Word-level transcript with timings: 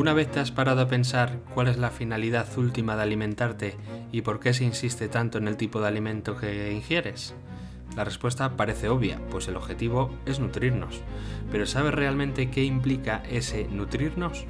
¿Alguna 0.00 0.14
vez 0.14 0.30
te 0.30 0.40
has 0.40 0.50
parado 0.50 0.80
a 0.80 0.88
pensar 0.88 1.40
cuál 1.52 1.68
es 1.68 1.76
la 1.76 1.90
finalidad 1.90 2.46
última 2.56 2.96
de 2.96 3.02
alimentarte 3.02 3.76
y 4.10 4.22
por 4.22 4.40
qué 4.40 4.54
se 4.54 4.64
insiste 4.64 5.08
tanto 5.08 5.36
en 5.36 5.46
el 5.46 5.58
tipo 5.58 5.78
de 5.78 5.88
alimento 5.88 6.38
que 6.38 6.72
ingieres? 6.72 7.34
La 7.96 8.04
respuesta 8.04 8.56
parece 8.56 8.88
obvia, 8.88 9.20
pues 9.30 9.46
el 9.48 9.56
objetivo 9.56 10.10
es 10.24 10.40
nutrirnos. 10.40 11.02
Pero 11.52 11.66
¿sabes 11.66 11.92
realmente 11.92 12.48
qué 12.48 12.64
implica 12.64 13.22
ese 13.30 13.68
nutrirnos? 13.68 14.46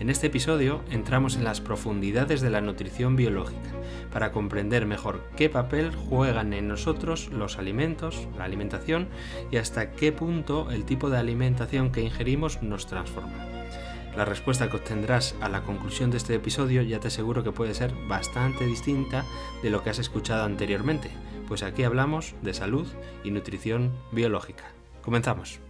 En 0.00 0.08
este 0.08 0.28
episodio 0.28 0.80
entramos 0.90 1.36
en 1.36 1.44
las 1.44 1.60
profundidades 1.60 2.40
de 2.40 2.48
la 2.48 2.62
nutrición 2.62 3.14
biológica 3.14 3.72
para 4.10 4.32
comprender 4.32 4.86
mejor 4.86 5.20
qué 5.36 5.50
papel 5.50 5.94
juegan 5.94 6.54
en 6.54 6.66
nosotros 6.66 7.28
los 7.28 7.58
alimentos, 7.58 8.26
la 8.38 8.44
alimentación 8.44 9.08
y 9.50 9.58
hasta 9.58 9.90
qué 9.90 10.12
punto 10.12 10.70
el 10.70 10.86
tipo 10.86 11.10
de 11.10 11.18
alimentación 11.18 11.92
que 11.92 12.00
ingerimos 12.00 12.62
nos 12.62 12.86
transforma. 12.86 13.63
La 14.16 14.24
respuesta 14.24 14.70
que 14.70 14.76
obtendrás 14.76 15.34
a 15.40 15.48
la 15.48 15.62
conclusión 15.62 16.10
de 16.10 16.18
este 16.18 16.34
episodio 16.34 16.82
ya 16.82 17.00
te 17.00 17.08
aseguro 17.08 17.42
que 17.42 17.50
puede 17.50 17.74
ser 17.74 17.92
bastante 18.06 18.64
distinta 18.64 19.24
de 19.62 19.70
lo 19.70 19.82
que 19.82 19.90
has 19.90 19.98
escuchado 19.98 20.44
anteriormente, 20.44 21.10
pues 21.48 21.62
aquí 21.62 21.82
hablamos 21.82 22.34
de 22.42 22.54
salud 22.54 22.86
y 23.24 23.32
nutrición 23.32 23.92
biológica. 24.12 24.72
Comenzamos. 25.02 25.63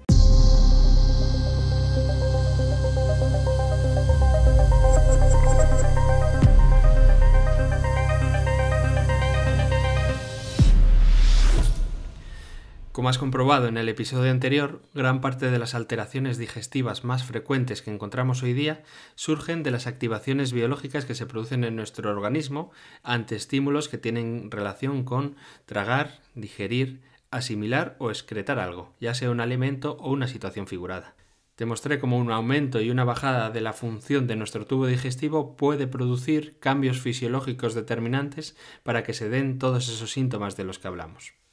Como 13.04 13.10
has 13.10 13.18
comprobado 13.18 13.68
en 13.68 13.76
el 13.76 13.90
episodio 13.90 14.30
anterior, 14.30 14.80
gran 14.94 15.20
parte 15.20 15.50
de 15.50 15.58
las 15.58 15.74
alteraciones 15.74 16.38
digestivas 16.38 17.04
más 17.04 17.22
frecuentes 17.22 17.82
que 17.82 17.90
encontramos 17.90 18.42
hoy 18.42 18.54
día 18.54 18.82
surgen 19.14 19.62
de 19.62 19.70
las 19.70 19.86
activaciones 19.86 20.54
biológicas 20.54 21.04
que 21.04 21.14
se 21.14 21.26
producen 21.26 21.64
en 21.64 21.76
nuestro 21.76 22.08
organismo 22.08 22.70
ante 23.02 23.36
estímulos 23.36 23.90
que 23.90 23.98
tienen 23.98 24.50
relación 24.50 25.04
con 25.04 25.36
tragar, 25.66 26.20
digerir, 26.34 27.02
asimilar 27.30 27.94
o 27.98 28.08
excretar 28.08 28.58
algo, 28.58 28.94
ya 29.00 29.12
sea 29.12 29.30
un 29.30 29.40
alimento 29.40 29.98
o 30.00 30.10
una 30.10 30.26
situación 30.26 30.66
figurada. 30.66 31.14
Te 31.56 31.66
mostré 31.66 31.98
cómo 31.98 32.16
un 32.16 32.32
aumento 32.32 32.80
y 32.80 32.88
una 32.88 33.04
bajada 33.04 33.50
de 33.50 33.60
la 33.60 33.74
función 33.74 34.26
de 34.26 34.36
nuestro 34.36 34.64
tubo 34.64 34.86
digestivo 34.86 35.56
puede 35.56 35.86
producir 35.86 36.58
cambios 36.58 37.02
fisiológicos 37.02 37.74
determinantes 37.74 38.56
para 38.82 39.02
que 39.02 39.12
se 39.12 39.28
den 39.28 39.58
todos 39.58 39.90
esos 39.90 40.10
síntomas 40.10 40.56
de 40.56 40.64
los 40.64 40.78
que 40.78 40.88
hablamos. 40.88 41.43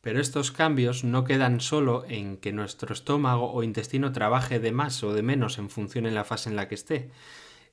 Pero 0.00 0.20
estos 0.20 0.52
cambios 0.52 1.04
no 1.04 1.24
quedan 1.24 1.60
solo 1.60 2.04
en 2.08 2.36
que 2.36 2.52
nuestro 2.52 2.92
estómago 2.92 3.52
o 3.52 3.62
intestino 3.62 4.12
trabaje 4.12 4.60
de 4.60 4.72
más 4.72 5.02
o 5.02 5.12
de 5.12 5.22
menos 5.22 5.58
en 5.58 5.70
función 5.70 6.06
en 6.06 6.14
la 6.14 6.24
fase 6.24 6.50
en 6.50 6.56
la 6.56 6.68
que 6.68 6.76
esté. 6.76 7.10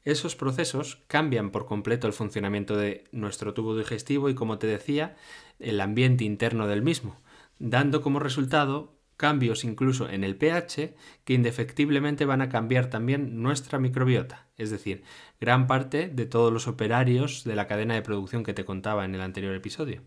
Esos 0.04 0.36
procesos 0.36 1.04
cambian 1.08 1.50
por 1.50 1.66
completo 1.66 2.08
el 2.08 2.14
funcionamiento 2.14 2.78
de 2.78 3.06
nuestro 3.12 3.54
tubo 3.54 3.78
digestivo 3.78 4.30
y, 4.30 4.36
como 4.36 4.60
te 4.60 4.68
decía, 4.68 5.16
el 5.60 5.82
ambiente 5.82 6.24
interno 6.24 6.68
del 6.68 6.82
mismo, 6.82 7.20
dando 7.60 8.02
como 8.02 8.20
resultado 8.20 8.96
cambios 9.18 9.64
incluso 9.64 10.10
en 10.10 10.24
el 10.24 10.36
pH 10.36 10.94
que 11.24 11.34
indefectiblemente 11.34 12.26
van 12.26 12.42
a 12.42 12.50
cambiar 12.50 12.90
también 12.90 13.42
nuestra 13.42 13.80
microbiota, 13.80 14.48
es 14.58 14.70
decir, 14.70 15.04
gran 15.40 15.68
parte 15.68 16.10
de 16.10 16.26
todos 16.26 16.52
los 16.52 16.68
operarios 16.68 17.44
de 17.44 17.56
la 17.56 17.68
cadena 17.68 17.94
de 17.96 18.02
producción 18.02 18.44
que 18.44 18.54
te 18.54 18.66
contaba 18.66 19.06
en 19.06 19.16
el 19.16 19.22
anterior 19.22 19.56
episodio. 19.56 20.02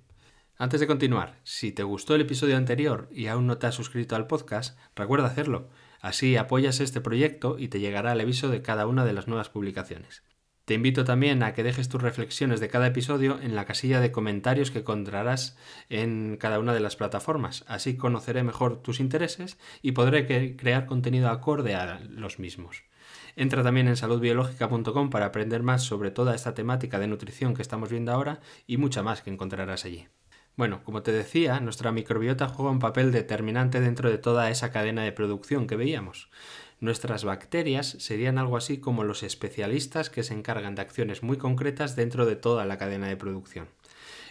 Antes 0.61 0.81
de 0.81 0.89
continuar, 0.89 1.39
si 1.45 1.71
te 1.71 1.85
gustó 1.85 2.17
el 2.17 2.23
episodio 2.23 2.57
anterior 2.57 3.09
y 3.13 3.29
aún 3.29 3.47
no 3.47 3.59
te 3.59 3.69
has 3.69 3.77
suscrito 3.77 4.17
al 4.17 4.27
podcast, 4.27 4.77
recuerda 4.97 5.29
hacerlo. 5.29 5.69
Así 6.01 6.37
apoyas 6.37 6.81
este 6.81 7.01
proyecto 7.01 7.61
y 7.61 7.69
te 7.69 7.79
llegará 7.79 8.11
el 8.11 8.21
aviso 8.21 8.49
de 8.49 8.61
cada 8.61 8.89
una 8.89 9.05
de 9.05 9.13
las 9.13 9.29
nuevas 9.29 9.51
publicaciones. 9.51 10.25
Te 10.65 10.75
invito 10.75 11.05
también 11.05 11.45
a 11.45 11.55
que 11.55 11.63
dejes 11.63 11.89
tus 11.89 12.03
reflexiones 12.03 12.59
de 12.59 12.69
cada 12.69 12.89
episodio 12.89 13.39
en 13.41 13.55
la 13.55 13.67
casilla 13.67 14.01
de 14.01 14.11
comentarios 14.11 14.73
que 14.73 14.81
encontrarás 14.81 15.57
en 15.91 16.37
cada 16.41 16.59
una 16.59 16.75
de 16.75 16.81
las 16.81 16.97
plataformas. 16.97 17.65
Así 17.69 17.97
conoceré 17.97 18.43
mejor 18.43 18.83
tus 18.83 18.99
intereses 18.99 19.59
y 19.81 19.93
podré 19.93 20.57
crear 20.57 20.87
contenido 20.87 21.29
acorde 21.29 21.77
a 21.77 22.01
los 22.01 22.41
mismos. 22.41 22.83
Entra 23.37 23.63
también 23.63 23.87
en 23.87 23.97
saludbiológica.com 23.97 25.09
para 25.09 25.27
aprender 25.27 25.63
más 25.63 25.85
sobre 25.85 26.11
toda 26.11 26.35
esta 26.35 26.55
temática 26.55 26.99
de 26.99 27.07
nutrición 27.07 27.55
que 27.55 27.63
estamos 27.63 27.91
viendo 27.91 28.11
ahora 28.11 28.41
y 28.67 28.77
mucha 28.77 29.05
más 29.05 29.23
que 29.23 29.31
encontrarás 29.31 29.85
allí. 29.85 30.09
Bueno, 30.59 30.83
como 30.83 31.05
te 31.05 31.13
decía, 31.13 31.61
nuestra 31.61 31.93
microbiota 31.93 32.49
juega 32.49 32.73
un 32.73 32.81
papel 32.81 33.13
determinante 33.13 33.81
dentro 33.81 34.11
de 34.11 34.19
toda 34.19 34.51
esa 34.51 34.73
cadena 34.73 35.05
de 35.05 35.13
producción 35.13 35.69
que 35.69 35.77
veíamos. 35.77 36.31
Nuestras 36.81 37.23
bacterias 37.23 37.87
serían 38.01 38.39
algo 38.39 38.57
así 38.57 38.79
como 38.79 39.05
los 39.05 39.23
especialistas 39.23 40.11
que 40.11 40.25
se 40.25 40.35
encargan 40.35 40.75
de 40.75 40.83
acciones 40.83 41.23
muy 41.23 41.39
concretas 41.39 41.95
dentro 41.95 42.27
de 42.27 42.35
toda 42.35 42.67
la 42.67 42.77
cadena 42.77 43.07
de 43.07 43.17
producción 43.17 43.69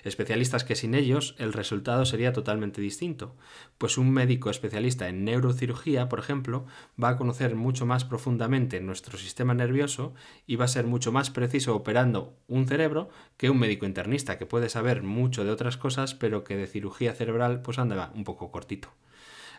especialistas 0.03 0.63
que 0.63 0.75
sin 0.75 0.95
ellos 0.95 1.35
el 1.37 1.53
resultado 1.53 2.05
sería 2.05 2.33
totalmente 2.33 2.81
distinto, 2.81 3.35
pues 3.77 3.97
un 3.97 4.11
médico 4.11 4.49
especialista 4.49 5.07
en 5.09 5.23
neurocirugía, 5.23 6.09
por 6.09 6.19
ejemplo, 6.19 6.65
va 7.01 7.09
a 7.09 7.17
conocer 7.17 7.55
mucho 7.55 7.85
más 7.85 8.05
profundamente 8.05 8.79
nuestro 8.81 9.17
sistema 9.17 9.53
nervioso 9.53 10.13
y 10.45 10.55
va 10.55 10.65
a 10.65 10.69
ser 10.69 10.85
mucho 10.85 11.11
más 11.11 11.29
preciso 11.29 11.75
operando 11.75 12.37
un 12.47 12.67
cerebro 12.67 13.09
que 13.37 13.49
un 13.49 13.59
médico 13.59 13.85
internista, 13.85 14.37
que 14.37 14.45
puede 14.45 14.69
saber 14.69 15.03
mucho 15.03 15.43
de 15.43 15.51
otras 15.51 15.77
cosas, 15.77 16.15
pero 16.15 16.43
que 16.43 16.55
de 16.55 16.67
cirugía 16.67 17.13
cerebral 17.13 17.61
pues 17.61 17.79
anda 17.79 18.11
un 18.15 18.23
poco 18.23 18.51
cortito. 18.51 18.89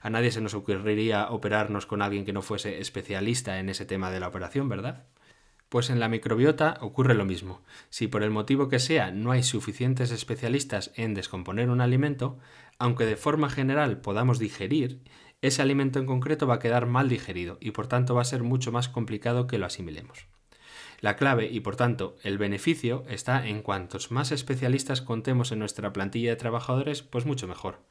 A 0.00 0.10
nadie 0.10 0.31
se 0.31 0.41
nos 0.41 0.54
ocurriría 0.54 1.28
operarnos 1.31 1.87
con 1.87 2.03
alguien 2.03 2.25
que 2.25 2.32
no 2.32 2.43
fuese 2.43 2.81
especialista 2.81 3.59
en 3.59 3.69
ese 3.69 3.84
tema 3.84 4.10
de 4.10 4.21
la 4.21 4.28
operación, 4.28 4.69
¿verdad? 4.69 5.04
Pues 5.69 5.91
en 5.91 6.01
la 6.01 6.09
microbiota 6.09 6.79
ocurre 6.81 7.15
lo 7.15 7.27
mismo. 7.27 7.62
Si 7.91 8.09
por 8.09 8.23
el 8.23 8.31
motivo 8.31 8.69
que 8.69 8.79
sea 8.79 9.11
no 9.11 9.33
hay 9.33 9.43
suficientes 9.43 10.11
especialistas 10.11 10.93
en 10.97 11.12
descomponer 11.12 11.69
un 11.69 11.83
alimento, 11.83 12.39
aunque 12.79 13.05
de 13.05 13.17
forma 13.17 13.51
general 13.51 14.01
podamos 14.01 14.39
digerir, 14.39 15.03
ese 15.43 15.62
alimento 15.62 15.99
en 15.99 16.07
concreto 16.07 16.47
va 16.47 16.55
a 16.55 16.59
quedar 16.59 16.87
mal 16.87 17.09
digerido 17.09 17.59
y 17.61 17.73
por 17.73 17.87
tanto 17.87 18.15
va 18.15 18.23
a 18.23 18.25
ser 18.25 18.43
mucho 18.43 18.73
más 18.73 18.89
complicado 18.89 19.47
que 19.47 19.59
lo 19.59 19.67
asimilemos. 19.67 20.27
La 21.01 21.17
clave 21.17 21.49
y 21.51 21.61
por 21.61 21.77
tanto 21.77 22.17
el 22.23 22.39
beneficio 22.39 23.05
está 23.09 23.47
en 23.47 23.62
cuantos 23.62 24.11
más 24.11 24.33
especialistas 24.33 25.01
contemos 25.01 25.53
en 25.53 25.61
nuestra 25.61 25.93
plantilla 25.93 26.31
de 26.31 26.37
trabajadores, 26.37 27.03
pues 27.03 27.25
mucho 27.25 27.47
mejor. 27.47 27.84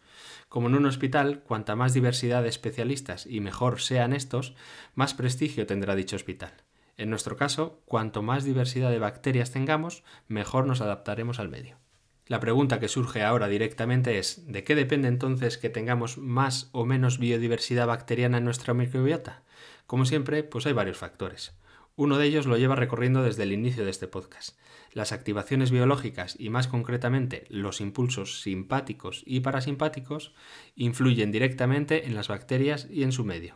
Como 0.50 0.68
en 0.68 0.76
un 0.76 0.86
hospital, 0.86 1.42
cuanta 1.44 1.76
más 1.76 1.94
diversidad 1.94 2.44
de 2.44 2.50
especialistas 2.50 3.26
y 3.26 3.40
mejor 3.40 3.80
sean 3.80 4.14
estos, 4.14 4.56
más 4.96 5.14
prestigio 5.14 5.66
tendrá 5.66 5.96
dicho 5.96 6.16
hospital. 6.18 6.54
En 6.98 7.12
nuestro 7.12 7.38
caso, 7.38 7.82
cuanto 7.86 8.24
más 8.24 8.44
diversidad 8.44 8.90
de 8.90 8.98
bacterias 8.98 9.52
tengamos, 9.52 10.04
mejor 10.28 10.66
nos 10.66 10.82
adaptaremos 10.82 11.40
al 11.40 11.48
medio. 11.48 11.78
La 12.26 12.40
pregunta 12.40 12.80
que 12.80 12.90
surge 12.90 13.24
ahora 13.24 13.48
directamente 13.48 14.18
es 14.18 14.52
¿de 14.52 14.64
qué 14.64 14.76
depende 14.76 15.08
entonces 15.08 15.58
que 15.58 15.70
tengamos 15.70 16.18
más 16.18 16.70
o 16.74 16.86
menos 16.86 17.20
biodiversidad 17.20 17.88
bacteriana 17.88 18.40
en 18.40 18.46
nuestra 18.46 18.74
microbiota? 18.74 19.44
Como 19.86 20.06
siempre, 20.06 20.44
pues 20.44 20.66
hay 20.66 20.74
varios 20.74 20.98
factores. 20.98 21.54
Uno 21.96 22.18
de 22.18 22.26
ellos 22.26 22.46
lo 22.46 22.58
lleva 22.58 22.76
recorriendo 22.76 23.24
desde 23.24 23.44
el 23.44 23.54
inicio 23.54 23.86
de 23.86 23.92
este 23.92 24.08
podcast. 24.08 24.58
Las 24.92 25.12
activaciones 25.12 25.72
biológicas 25.72 26.36
y 26.38 26.50
más 26.50 26.68
concretamente 26.68 27.46
los 27.50 27.80
impulsos 27.80 28.42
simpáticos 28.42 29.24
y 29.26 29.40
parasimpáticos 29.40 30.34
influyen 30.76 31.32
directamente 31.32 32.08
en 32.08 32.16
las 32.16 32.28
bacterias 32.28 32.88
y 32.90 33.04
en 33.04 33.12
su 33.12 33.24
medio. 33.24 33.56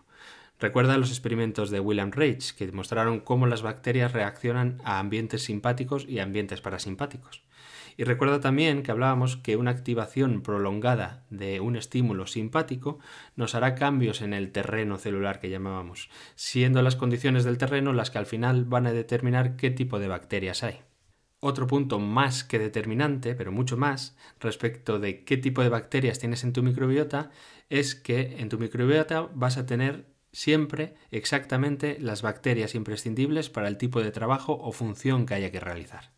Recuerda 0.61 0.99
los 0.99 1.09
experimentos 1.09 1.71
de 1.71 1.79
William 1.79 2.11
Reich, 2.11 2.53
que 2.53 2.67
demostraron 2.67 3.19
cómo 3.19 3.47
las 3.47 3.63
bacterias 3.63 4.13
reaccionan 4.13 4.77
a 4.83 4.99
ambientes 4.99 5.41
simpáticos 5.41 6.05
y 6.07 6.19
ambientes 6.19 6.61
parasimpáticos. 6.61 7.41
Y 7.97 8.03
recuerda 8.03 8.39
también 8.41 8.83
que 8.83 8.91
hablábamos 8.91 9.37
que 9.37 9.55
una 9.55 9.71
activación 9.71 10.43
prolongada 10.43 11.25
de 11.31 11.61
un 11.61 11.75
estímulo 11.75 12.27
simpático 12.27 12.99
nos 13.35 13.55
hará 13.55 13.73
cambios 13.73 14.21
en 14.21 14.35
el 14.35 14.51
terreno 14.51 14.99
celular 14.99 15.39
que 15.39 15.49
llamábamos, 15.49 16.11
siendo 16.35 16.83
las 16.83 16.95
condiciones 16.95 17.43
del 17.43 17.57
terreno 17.57 17.91
las 17.91 18.11
que 18.11 18.19
al 18.19 18.27
final 18.27 18.63
van 18.65 18.85
a 18.85 18.93
determinar 18.93 19.55
qué 19.55 19.71
tipo 19.71 19.97
de 19.97 20.09
bacterias 20.09 20.61
hay. 20.61 20.81
Otro 21.39 21.65
punto 21.65 21.97
más 21.97 22.43
que 22.43 22.59
determinante, 22.59 23.33
pero 23.33 23.51
mucho 23.51 23.77
más, 23.77 24.15
respecto 24.39 24.99
de 24.99 25.23
qué 25.23 25.37
tipo 25.37 25.63
de 25.63 25.69
bacterias 25.69 26.19
tienes 26.19 26.43
en 26.43 26.53
tu 26.53 26.61
microbiota, 26.61 27.31
es 27.71 27.95
que 27.95 28.35
en 28.37 28.49
tu 28.49 28.59
microbiota 28.59 29.27
vas 29.33 29.57
a 29.57 29.65
tener 29.65 30.10
siempre 30.31 30.95
exactamente 31.11 31.97
las 31.99 32.21
bacterias 32.21 32.75
imprescindibles 32.75 33.49
para 33.49 33.67
el 33.67 33.77
tipo 33.77 34.01
de 34.01 34.11
trabajo 34.11 34.59
o 34.61 34.71
función 34.71 35.25
que 35.25 35.33
haya 35.33 35.51
que 35.51 35.59
realizar. 35.59 36.11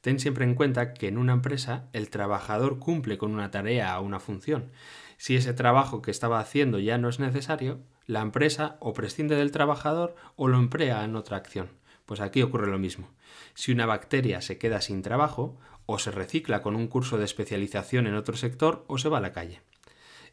Ten 0.00 0.20
siempre 0.20 0.44
en 0.44 0.54
cuenta 0.54 0.94
que 0.94 1.08
en 1.08 1.18
una 1.18 1.32
empresa 1.32 1.88
el 1.92 2.10
trabajador 2.10 2.78
cumple 2.78 3.18
con 3.18 3.32
una 3.32 3.50
tarea 3.50 3.98
o 3.98 4.04
una 4.04 4.20
función. 4.20 4.70
Si 5.16 5.34
ese 5.34 5.54
trabajo 5.54 6.02
que 6.02 6.10
estaba 6.10 6.38
haciendo 6.38 6.78
ya 6.78 6.98
no 6.98 7.08
es 7.08 7.18
necesario, 7.18 7.80
la 8.06 8.20
empresa 8.20 8.76
o 8.80 8.92
prescinde 8.92 9.34
del 9.34 9.50
trabajador 9.50 10.14
o 10.36 10.48
lo 10.48 10.58
emplea 10.58 11.02
en 11.04 11.16
otra 11.16 11.36
acción. 11.36 11.70
Pues 12.04 12.20
aquí 12.20 12.42
ocurre 12.42 12.68
lo 12.68 12.78
mismo. 12.78 13.08
Si 13.54 13.72
una 13.72 13.86
bacteria 13.86 14.40
se 14.40 14.58
queda 14.58 14.80
sin 14.80 15.02
trabajo, 15.02 15.58
o 15.86 15.98
se 15.98 16.10
recicla 16.10 16.62
con 16.62 16.76
un 16.76 16.88
curso 16.88 17.18
de 17.18 17.24
especialización 17.24 18.06
en 18.06 18.14
otro 18.14 18.36
sector, 18.36 18.84
o 18.86 18.98
se 18.98 19.08
va 19.08 19.18
a 19.18 19.22
la 19.22 19.32
calle. 19.32 19.60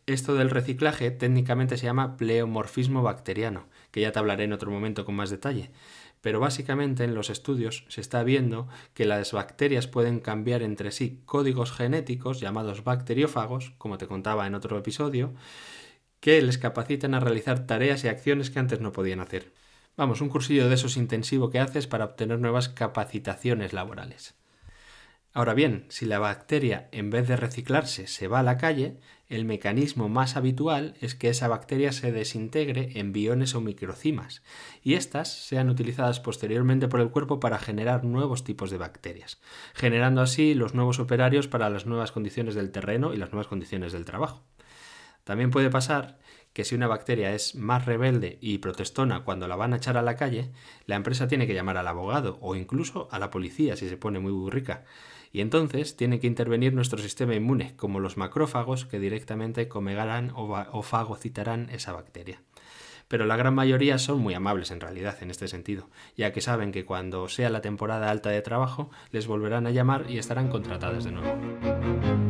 Esto 0.06 0.36
del 0.36 0.50
reciclaje 0.50 1.12
técnicamente 1.12 1.78
se 1.78 1.86
llama 1.86 2.18
pleomorfismo 2.18 3.04
bacteriano, 3.04 3.68
que 3.92 4.02
ya 4.02 4.12
te 4.12 4.20
hablaré 4.20 4.44
en 4.44 4.54
otro 4.54 4.70
momento 4.70 5.06
con 5.06 5.16
más 5.16 5.30
detalle. 5.30 5.72
pero 6.24 6.40
básicamente 6.40 7.04
en 7.04 7.16
los 7.16 7.30
estudios 7.30 7.84
se 7.90 8.00
está 8.00 8.24
viendo 8.24 8.70
que 8.94 9.04
las 9.04 9.34
bacterias 9.34 9.88
pueden 9.88 10.22
cambiar 10.22 10.64
entre 10.64 10.92
sí 10.92 11.22
códigos 11.26 11.74
genéticos 11.74 12.40
llamados 12.40 12.86
bacteriófagos, 12.86 13.74
como 13.78 13.98
te 13.98 14.08
contaba 14.08 14.48
en 14.48 14.56
otro 14.56 14.78
episodio, 14.78 15.34
que 16.22 16.42
les 16.42 16.58
capacitan 16.58 17.14
a 17.14 17.20
realizar 17.20 17.68
tareas 17.68 18.06
y 18.06 18.08
acciones 18.08 18.50
que 18.52 18.60
antes 18.60 18.80
no 18.80 18.94
podían 18.94 19.20
hacer. 19.20 19.52
Vamos, 19.98 20.22
un 20.22 20.30
cursillo 20.30 20.70
de 20.70 20.76
esos 20.76 20.96
intensivo 20.96 21.50
que 21.50 21.60
haces 21.60 21.88
para 21.88 22.06
obtener 22.06 22.40
nuevas 22.40 22.70
capacitaciones 22.70 23.74
laborales. 23.74 24.36
Ahora 25.34 25.54
bien, 25.56 25.86
si 25.90 26.06
la 26.06 26.20
bacteria 26.20 26.88
en 26.94 27.10
vez 27.10 27.28
de 27.28 27.36
reciclarse 27.36 28.08
se 28.08 28.30
va 28.30 28.40
a 28.40 28.44
la 28.44 28.58
calle, 28.58 29.00
el 29.36 29.46
mecanismo 29.46 30.10
más 30.10 30.36
habitual 30.36 30.94
es 31.02 31.16
que 31.16 31.30
esa 31.30 31.48
bacteria 31.48 31.92
se 31.92 32.12
desintegre 32.12 32.92
en 33.00 33.14
biones 33.14 33.56
o 33.56 33.62
microcimas 33.62 34.44
y 34.84 34.94
éstas 34.94 35.32
sean 35.32 35.70
utilizadas 35.70 36.20
posteriormente 36.20 36.88
por 36.88 37.00
el 37.00 37.10
cuerpo 37.10 37.40
para 37.40 37.58
generar 37.58 38.04
nuevos 38.04 38.44
tipos 38.44 38.70
de 38.70 38.78
bacterias, 38.78 39.42
generando 39.74 40.22
así 40.22 40.54
los 40.54 40.76
nuevos 40.76 41.00
operarios 41.00 41.48
para 41.48 41.70
las 41.70 41.86
nuevas 41.86 42.12
condiciones 42.12 42.54
del 42.54 42.72
terreno 42.72 43.14
y 43.14 43.18
las 43.18 43.32
nuevas 43.32 43.48
condiciones 43.48 43.92
del 43.92 44.06
trabajo. 44.06 44.44
También 45.24 45.52
puede 45.52 45.70
pasar 45.70 46.20
que 46.54 46.64
si 46.64 46.76
una 46.76 46.88
bacteria 46.88 47.34
es 47.34 47.56
más 47.56 47.86
rebelde 47.86 48.38
y 48.40 48.60
protestona 48.60 49.24
cuando 49.24 49.48
la 49.48 49.56
van 49.56 49.74
a 49.74 49.78
echar 49.78 49.98
a 49.98 50.04
la 50.04 50.16
calle, 50.16 50.52
la 50.86 50.96
empresa 50.96 51.28
tiene 51.28 51.48
que 51.48 51.56
llamar 51.56 51.78
al 51.78 51.88
abogado 51.88 52.38
o 52.42 52.56
incluso 52.56 53.08
a 53.12 53.18
la 53.18 53.32
policía 53.32 53.76
si 53.76 53.90
se 53.90 53.98
pone 53.98 54.20
muy 54.20 54.32
burrica 54.32 54.84
y 55.34 55.42
entonces 55.42 55.98
tiene 55.98 56.20
que 56.20 56.28
intervenir 56.28 56.74
nuestro 56.74 57.00
sistema 57.00 57.34
inmune, 57.34 57.76
como 57.76 58.00
los 58.00 58.18
macrófagos 58.18 58.86
que 58.86 59.00
directamente 59.00 59.68
comegarán 59.68 60.32
o, 60.36 60.84
fagocitarán 60.84 61.70
esa 61.72 61.92
bacteria. 61.92 62.40
Pero 63.08 63.26
la 63.26 63.36
gran 63.36 63.56
mayoría 63.56 63.98
son 63.98 64.22
muy 64.22 64.36
amables 64.36 64.70
en 64.70 64.80
realidad 64.80 65.18
en 65.22 65.32
este 65.32 65.48
sentido, 65.48 65.90
ya 66.16 66.32
que 66.32 66.40
saben 66.40 66.72
que 66.72 66.86
cuando 66.86 67.28
sea 67.28 67.50
la 67.50 67.62
temporada 67.62 68.12
alta 68.12 68.30
de 68.30 68.44
trabajo 68.44 68.92
les 69.12 69.26
volverán 69.26 69.66
a 69.66 69.72
llamar 69.72 70.06
y 70.08 70.20
estarán 70.20 70.50
contratadas 70.50 71.04
de 71.04 71.12
nuevo. 71.12 72.23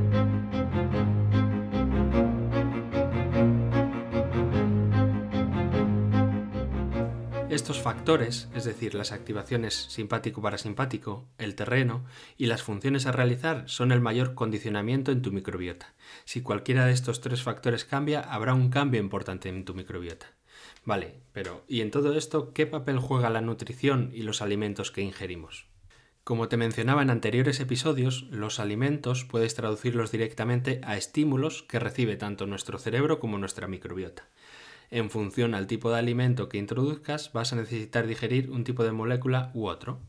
Estos 7.64 7.80
factores, 7.80 8.50
es 8.54 8.66
decir, 8.66 8.94
las 8.94 9.14
activaciones 9.14 9.74
simpático-parasimpático, 9.90 11.30
el 11.38 11.56
terreno 11.56 12.04
y 12.38 12.48
las 12.48 12.62
funciones 12.62 13.06
a 13.06 13.14
realizar, 13.14 13.70
son 13.70 13.94
el 13.94 14.02
mayor 14.02 14.34
condicionamiento 14.34 15.14
en 15.14 15.22
tu 15.22 15.32
microbiota. 15.32 15.94
Si 16.26 16.42
cualquiera 16.42 16.86
de 16.86 16.92
estos 16.92 17.22
tres 17.22 17.42
factores 17.42 17.86
cambia, 17.86 18.20
habrá 18.20 18.54
un 18.54 18.70
cambio 18.70 19.00
importante 19.00 19.48
en 19.48 19.64
tu 19.64 19.74
microbiota. 19.76 20.26
Vale, 20.84 21.22
pero 21.32 21.64
¿y 21.70 21.80
en 21.80 21.90
todo 21.90 22.18
esto 22.18 22.52
qué 22.52 22.66
papel 22.68 23.00
juega 23.00 23.30
la 23.30 23.40
nutrición 23.40 24.12
y 24.14 24.24
los 24.24 24.42
alimentos 24.42 24.92
que 24.92 25.00
ingerimos? 25.00 25.68
Como 26.26 26.50
te 26.50 26.58
mencionaba 26.58 27.02
en 27.02 27.12
anteriores 27.12 27.62
episodios, 27.62 28.24
los 28.30 28.60
alimentos 28.60 29.24
puedes 29.24 29.56
traducirlos 29.56 30.12
directamente 30.12 30.82
a 30.84 30.98
estímulos 30.98 31.64
que 31.64 31.80
recibe 31.80 32.18
tanto 32.18 32.46
nuestro 32.46 32.78
cerebro 32.78 33.22
como 33.22 33.38
nuestra 33.38 33.70
microbiota 33.70 34.28
en 34.92 35.10
función 35.10 35.56
al 35.56 35.68
tipo 35.68 35.92
de 35.92 36.00
alimento 36.00 36.50
que 36.50 36.58
introduzcas, 36.58 37.32
vas 37.34 37.54
a 37.54 37.56
necesitar 37.56 38.08
digerir 38.08 38.50
un 38.52 38.64
tipo 38.64 38.84
de 38.84 38.92
molécula 38.92 39.52
u 39.54 39.68
otro. 39.68 40.00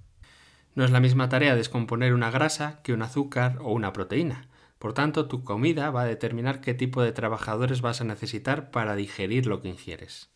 No 0.75 0.85
es 0.85 0.91
la 0.91 1.01
misma 1.01 1.29
tarea 1.29 1.55
descomponer 1.55 2.15
una 2.15 2.31
grasa 2.31 2.81
que 2.83 2.93
un 2.93 3.03
azúcar 3.03 3.59
o 3.61 3.73
una 3.73 3.93
proteína. 3.93 4.49
Por 4.79 4.93
tanto, 4.93 5.29
tu 5.29 5.45
comida 5.45 5.91
va 5.91 6.03
a 6.03 6.07
determinar 6.07 6.61
qué 6.61 6.75
tipo 6.75 7.03
de 7.03 7.13
trabajadores 7.13 7.81
vas 7.81 8.01
a 8.01 8.05
necesitar 8.05 8.71
para 8.71 8.97
digerir 8.97 9.47
lo 9.47 9.63
que 9.63 9.69
ingieres. 9.69 10.35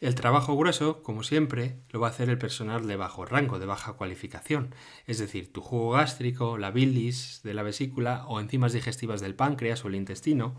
El 0.00 0.14
trabajo 0.14 0.56
grueso, 0.56 1.02
como 1.02 1.24
siempre, 1.24 1.80
lo 1.90 1.98
va 1.98 2.06
a 2.06 2.10
hacer 2.10 2.30
el 2.30 2.38
personal 2.38 2.86
de 2.86 2.94
bajo 2.94 3.24
rango, 3.24 3.58
de 3.58 3.66
baja 3.66 3.94
cualificación, 3.94 4.72
es 5.06 5.18
decir, 5.18 5.52
tu 5.52 5.60
jugo 5.60 5.90
gástrico, 5.90 6.56
la 6.56 6.70
bilis 6.70 7.40
de 7.42 7.52
la 7.52 7.64
vesícula 7.64 8.24
o 8.28 8.38
enzimas 8.38 8.72
digestivas 8.72 9.20
del 9.20 9.34
páncreas 9.34 9.84
o 9.84 9.88
el 9.88 9.96
intestino, 9.96 10.54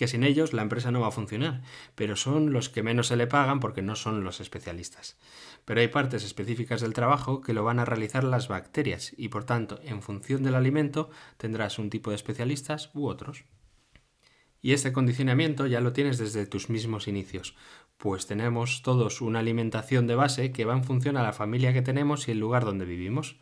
que 0.00 0.08
sin 0.08 0.24
ellos 0.24 0.54
la 0.54 0.62
empresa 0.62 0.90
no 0.90 1.02
va 1.02 1.08
a 1.08 1.10
funcionar, 1.10 1.60
pero 1.94 2.16
son 2.16 2.54
los 2.54 2.70
que 2.70 2.82
menos 2.82 3.08
se 3.08 3.16
le 3.16 3.26
pagan 3.26 3.60
porque 3.60 3.82
no 3.82 3.96
son 3.96 4.24
los 4.24 4.40
especialistas. 4.40 5.18
Pero 5.66 5.82
hay 5.82 5.88
partes 5.88 6.24
específicas 6.24 6.80
del 6.80 6.94
trabajo 6.94 7.42
que 7.42 7.52
lo 7.52 7.64
van 7.64 7.78
a 7.78 7.84
realizar 7.84 8.24
las 8.24 8.48
bacterias 8.48 9.12
y 9.18 9.28
por 9.28 9.44
tanto, 9.44 9.78
en 9.84 10.00
función 10.00 10.42
del 10.42 10.54
alimento, 10.54 11.10
tendrás 11.36 11.78
un 11.78 11.90
tipo 11.90 12.08
de 12.08 12.16
especialistas 12.16 12.88
u 12.94 13.08
otros. 13.08 13.44
Y 14.62 14.72
este 14.72 14.94
condicionamiento 14.94 15.66
ya 15.66 15.82
lo 15.82 15.92
tienes 15.92 16.16
desde 16.16 16.46
tus 16.46 16.70
mismos 16.70 17.06
inicios, 17.06 17.54
pues 17.98 18.26
tenemos 18.26 18.80
todos 18.80 19.20
una 19.20 19.40
alimentación 19.40 20.06
de 20.06 20.14
base 20.14 20.50
que 20.50 20.64
va 20.64 20.72
en 20.72 20.84
función 20.84 21.18
a 21.18 21.22
la 21.22 21.34
familia 21.34 21.74
que 21.74 21.82
tenemos 21.82 22.26
y 22.26 22.30
el 22.30 22.40
lugar 22.40 22.64
donde 22.64 22.86
vivimos. 22.86 23.36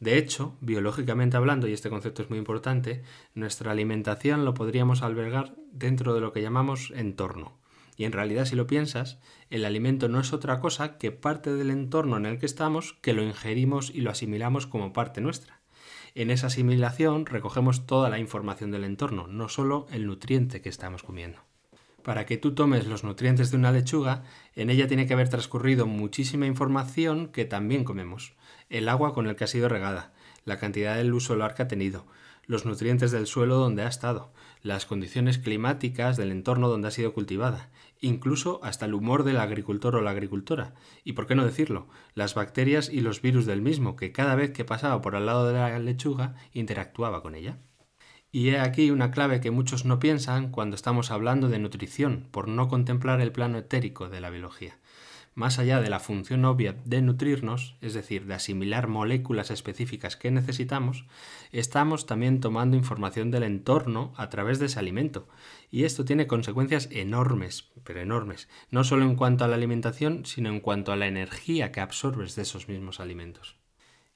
De 0.00 0.16
hecho, 0.16 0.56
biológicamente 0.62 1.36
hablando, 1.36 1.68
y 1.68 1.74
este 1.74 1.90
concepto 1.90 2.22
es 2.22 2.30
muy 2.30 2.38
importante, 2.38 3.02
nuestra 3.34 3.70
alimentación 3.70 4.46
lo 4.46 4.54
podríamos 4.54 5.02
albergar 5.02 5.54
dentro 5.72 6.14
de 6.14 6.22
lo 6.22 6.32
que 6.32 6.40
llamamos 6.40 6.90
entorno. 6.96 7.58
Y 7.98 8.04
en 8.04 8.12
realidad, 8.12 8.46
si 8.46 8.56
lo 8.56 8.66
piensas, 8.66 9.20
el 9.50 9.66
alimento 9.66 10.08
no 10.08 10.18
es 10.18 10.32
otra 10.32 10.58
cosa 10.58 10.96
que 10.96 11.12
parte 11.12 11.54
del 11.54 11.70
entorno 11.70 12.16
en 12.16 12.24
el 12.24 12.38
que 12.38 12.46
estamos 12.46 12.94
que 13.02 13.12
lo 13.12 13.22
ingerimos 13.22 13.90
y 13.90 14.00
lo 14.00 14.10
asimilamos 14.10 14.66
como 14.66 14.94
parte 14.94 15.20
nuestra. 15.20 15.60
En 16.14 16.30
esa 16.30 16.46
asimilación 16.46 17.26
recogemos 17.26 17.86
toda 17.86 18.08
la 18.08 18.18
información 18.18 18.70
del 18.70 18.84
entorno, 18.84 19.26
no 19.26 19.50
solo 19.50 19.86
el 19.92 20.06
nutriente 20.06 20.62
que 20.62 20.70
estamos 20.70 21.02
comiendo. 21.02 21.49
Para 22.02 22.24
que 22.24 22.38
tú 22.38 22.54
tomes 22.54 22.86
los 22.86 23.04
nutrientes 23.04 23.50
de 23.50 23.56
una 23.58 23.72
lechuga, 23.72 24.22
en 24.54 24.70
ella 24.70 24.88
tiene 24.88 25.06
que 25.06 25.12
haber 25.12 25.28
transcurrido 25.28 25.86
muchísima 25.86 26.46
información 26.46 27.28
que 27.28 27.44
también 27.44 27.84
comemos 27.84 28.34
el 28.70 28.88
agua 28.88 29.12
con 29.12 29.26
el 29.26 29.36
que 29.36 29.44
ha 29.44 29.48
sido 29.48 29.68
regada, 29.68 30.12
la 30.44 30.58
cantidad 30.58 30.96
de 30.96 31.04
luz 31.04 31.24
solar 31.24 31.54
que 31.54 31.62
ha 31.62 31.68
tenido, 31.68 32.06
los 32.46 32.64
nutrientes 32.64 33.10
del 33.10 33.26
suelo 33.26 33.56
donde 33.56 33.82
ha 33.82 33.88
estado, 33.88 34.32
las 34.62 34.86
condiciones 34.86 35.38
climáticas 35.38 36.16
del 36.16 36.30
entorno 36.30 36.68
donde 36.68 36.88
ha 36.88 36.92
sido 36.92 37.12
cultivada, 37.12 37.68
incluso 38.00 38.60
hasta 38.62 38.86
el 38.86 38.94
humor 38.94 39.24
del 39.24 39.38
agricultor 39.38 39.96
o 39.96 40.00
la 40.00 40.10
agricultora, 40.10 40.74
y 41.04 41.12
por 41.12 41.26
qué 41.26 41.34
no 41.34 41.44
decirlo, 41.44 41.88
las 42.14 42.34
bacterias 42.34 42.88
y 42.88 43.00
los 43.00 43.22
virus 43.22 43.44
del 43.44 43.60
mismo, 43.60 43.96
que 43.96 44.12
cada 44.12 44.36
vez 44.36 44.52
que 44.52 44.64
pasaba 44.64 45.02
por 45.02 45.16
al 45.16 45.26
lado 45.26 45.46
de 45.46 45.54
la 45.54 45.78
lechuga 45.78 46.36
interactuaba 46.52 47.22
con 47.22 47.34
ella. 47.34 47.58
Y 48.32 48.50
he 48.50 48.60
aquí 48.60 48.90
una 48.90 49.10
clave 49.10 49.40
que 49.40 49.50
muchos 49.50 49.84
no 49.84 49.98
piensan 49.98 50.50
cuando 50.50 50.76
estamos 50.76 51.10
hablando 51.10 51.48
de 51.48 51.58
nutrición, 51.58 52.26
por 52.30 52.48
no 52.48 52.68
contemplar 52.68 53.20
el 53.20 53.32
plano 53.32 53.58
etérico 53.58 54.08
de 54.08 54.20
la 54.20 54.30
biología 54.30 54.78
más 55.34 55.58
allá 55.58 55.80
de 55.80 55.90
la 55.90 56.00
función 56.00 56.44
obvia 56.44 56.76
de 56.84 57.02
nutrirnos, 57.02 57.76
es 57.80 57.94
decir, 57.94 58.26
de 58.26 58.34
asimilar 58.34 58.88
moléculas 58.88 59.50
específicas 59.50 60.16
que 60.16 60.30
necesitamos, 60.30 61.06
estamos 61.52 62.06
también 62.06 62.40
tomando 62.40 62.76
información 62.76 63.30
del 63.30 63.44
entorno 63.44 64.12
a 64.16 64.28
través 64.28 64.58
de 64.58 64.66
ese 64.66 64.78
alimento. 64.78 65.28
Y 65.70 65.84
esto 65.84 66.04
tiene 66.04 66.26
consecuencias 66.26 66.88
enormes, 66.90 67.70
pero 67.84 68.00
enormes, 68.00 68.48
no 68.70 68.84
solo 68.84 69.04
en 69.04 69.16
cuanto 69.16 69.44
a 69.44 69.48
la 69.48 69.56
alimentación, 69.56 70.26
sino 70.26 70.48
en 70.48 70.60
cuanto 70.60 70.92
a 70.92 70.96
la 70.96 71.06
energía 71.06 71.72
que 71.72 71.80
absorbes 71.80 72.34
de 72.34 72.42
esos 72.42 72.68
mismos 72.68 73.00
alimentos. 73.00 73.59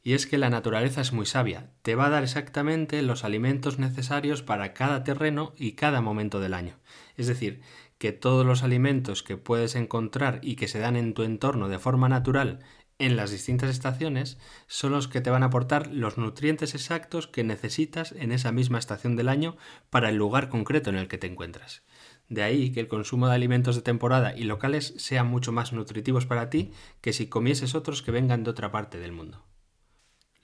Y 0.07 0.13
es 0.13 0.27
que 0.27 0.37
la 0.37 0.51
naturaleza 0.51 1.01
es 1.01 1.15
muy 1.15 1.25
sabia, 1.25 1.71
te 1.81 1.95
va 1.95 2.07
a 2.07 2.11
dar 2.11 2.23
exactamente 2.23 3.01
los 3.01 3.25
alimentos 3.25 3.79
necesarios 3.79 4.43
para 4.43 4.75
cada 4.75 5.03
terreno 5.03 5.55
y 5.57 5.73
cada 5.73 6.03
momento 6.03 6.41
del 6.41 6.53
año. 6.53 6.79
Es 7.17 7.27
decir, 7.27 7.63
que 7.97 8.13
todos 8.13 8.45
los 8.45 8.63
alimentos 8.63 9.23
que 9.23 9.39
puedes 9.39 9.75
encontrar 9.77 10.41
y 10.43 10.57
que 10.57 10.69
se 10.69 10.79
dan 10.79 10.97
en 10.97 11.15
tu 11.15 11.23
entorno 11.23 11.69
de 11.69 11.79
forma 11.79 12.11
natural 12.11 12.61
en 12.99 13.17
las 13.17 13.31
distintas 13.31 13.71
estaciones 13.71 14.39
son 14.67 14.93
los 14.93 15.09
que 15.09 15.23
te 15.23 15.31
van 15.31 15.43
a 15.43 15.47
aportar 15.47 15.87
los 15.87 16.19
nutrientes 16.19 16.75
exactos 16.75 17.27
que 17.27 17.43
necesitas 17.43 18.13
en 18.13 18.31
esa 18.31 18.53
misma 18.53 18.79
estación 18.79 19.17
del 19.17 19.31
año 19.31 19.57
para 19.89 20.11
el 20.11 20.17
lugar 20.17 20.51
concreto 20.51 20.91
en 20.91 20.97
el 20.97 21.09
que 21.09 21.17
te 21.17 21.29
encuentras. 21.29 21.83
De 22.29 22.43
ahí 22.43 22.73
que 22.73 22.81
el 22.81 22.89
consumo 22.89 23.27
de 23.29 23.37
alimentos 23.37 23.75
de 23.75 23.81
temporada 23.81 24.37
y 24.37 24.45
locales 24.45 24.93
sean 24.99 25.29
mucho 25.29 25.51
más 25.51 25.73
nutritivos 25.73 26.27
para 26.27 26.51
ti 26.51 26.73
que 27.01 27.15
si 27.15 27.27
comieses 27.29 27.75
otros 27.75 28.03
que 28.03 28.11
vengan 28.11 28.45
de 28.45 28.51
otra 28.51 28.71
parte 28.71 28.99
del 28.99 29.13
mundo. 29.13 29.43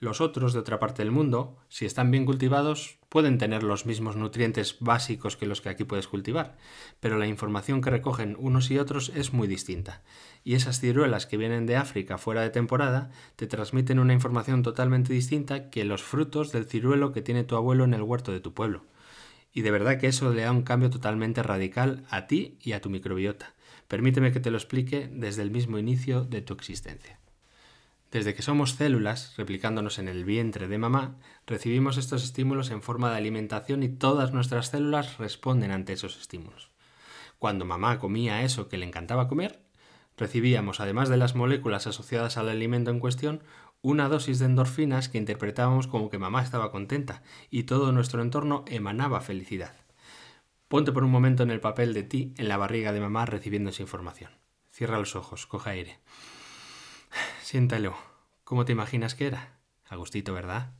Los 0.01 0.19
otros 0.19 0.53
de 0.53 0.59
otra 0.59 0.79
parte 0.79 1.03
del 1.03 1.11
mundo, 1.11 1.59
si 1.69 1.85
están 1.85 2.09
bien 2.09 2.25
cultivados, 2.25 2.97
pueden 3.07 3.37
tener 3.37 3.61
los 3.61 3.85
mismos 3.85 4.15
nutrientes 4.15 4.77
básicos 4.79 5.37
que 5.37 5.45
los 5.45 5.61
que 5.61 5.69
aquí 5.69 5.83
puedes 5.83 6.07
cultivar, 6.07 6.57
pero 6.99 7.19
la 7.19 7.27
información 7.27 7.81
que 7.81 7.91
recogen 7.91 8.35
unos 8.39 8.71
y 8.71 8.79
otros 8.79 9.11
es 9.13 9.31
muy 9.31 9.47
distinta. 9.47 10.01
Y 10.43 10.55
esas 10.55 10.79
ciruelas 10.79 11.27
que 11.27 11.37
vienen 11.37 11.67
de 11.67 11.75
África 11.75 12.17
fuera 12.17 12.41
de 12.41 12.49
temporada 12.49 13.11
te 13.35 13.45
transmiten 13.45 13.99
una 13.99 14.13
información 14.13 14.63
totalmente 14.63 15.13
distinta 15.13 15.69
que 15.69 15.85
los 15.85 16.01
frutos 16.01 16.51
del 16.51 16.65
ciruelo 16.65 17.11
que 17.11 17.21
tiene 17.21 17.43
tu 17.43 17.55
abuelo 17.55 17.83
en 17.83 17.93
el 17.93 18.01
huerto 18.01 18.31
de 18.31 18.39
tu 18.39 18.55
pueblo. 18.55 18.87
Y 19.53 19.61
de 19.61 19.69
verdad 19.69 19.99
que 19.99 20.07
eso 20.07 20.33
le 20.33 20.41
da 20.41 20.51
un 20.51 20.63
cambio 20.63 20.89
totalmente 20.89 21.43
radical 21.43 22.05
a 22.09 22.25
ti 22.25 22.57
y 22.59 22.71
a 22.71 22.81
tu 22.81 22.89
microbiota. 22.89 23.53
Permíteme 23.87 24.31
que 24.31 24.39
te 24.39 24.49
lo 24.49 24.57
explique 24.57 25.11
desde 25.13 25.43
el 25.43 25.51
mismo 25.51 25.77
inicio 25.77 26.23
de 26.23 26.41
tu 26.41 26.55
existencia. 26.55 27.20
Desde 28.11 28.35
que 28.35 28.41
somos 28.41 28.71
células, 28.71 29.33
replicándonos 29.37 29.97
en 29.97 30.09
el 30.09 30.25
vientre 30.25 30.67
de 30.67 30.77
mamá, 30.77 31.15
recibimos 31.47 31.95
estos 31.95 32.25
estímulos 32.25 32.69
en 32.69 32.81
forma 32.81 33.09
de 33.09 33.15
alimentación 33.15 33.83
y 33.83 33.89
todas 33.89 34.33
nuestras 34.33 34.67
células 34.67 35.17
responden 35.17 35.71
ante 35.71 35.93
esos 35.93 36.19
estímulos. 36.19 36.71
Cuando 37.39 37.63
mamá 37.63 37.99
comía 37.99 38.43
eso 38.43 38.67
que 38.67 38.77
le 38.77 38.85
encantaba 38.85 39.29
comer, 39.29 39.63
recibíamos, 40.17 40.81
además 40.81 41.07
de 41.07 41.15
las 41.15 41.35
moléculas 41.35 41.87
asociadas 41.87 42.35
al 42.35 42.49
alimento 42.49 42.91
en 42.91 42.99
cuestión, 42.99 43.43
una 43.81 44.09
dosis 44.09 44.39
de 44.39 44.45
endorfinas 44.45 45.07
que 45.07 45.17
interpretábamos 45.17 45.87
como 45.87 46.09
que 46.09 46.19
mamá 46.19 46.43
estaba 46.43 46.69
contenta 46.69 47.23
y 47.49 47.63
todo 47.63 47.93
nuestro 47.93 48.21
entorno 48.21 48.65
emanaba 48.67 49.21
felicidad. 49.21 49.73
Ponte 50.67 50.91
por 50.91 51.05
un 51.05 51.11
momento 51.11 51.43
en 51.43 51.49
el 51.49 51.61
papel 51.61 51.93
de 51.93 52.03
ti 52.03 52.33
en 52.37 52.49
la 52.49 52.57
barriga 52.57 52.91
de 52.91 52.99
mamá 52.99 53.25
recibiendo 53.25 53.69
esa 53.69 53.83
información. 53.83 54.31
Cierra 54.69 54.99
los 54.99 55.15
ojos, 55.15 55.47
coja 55.47 55.71
aire. 55.71 55.99
Siéntalo. 57.41 57.95
¿Cómo 58.43 58.65
te 58.65 58.71
imaginas 58.71 59.15
que 59.15 59.27
era? 59.27 59.59
A 59.89 59.95
gustito, 59.95 60.33
¿verdad? 60.33 60.73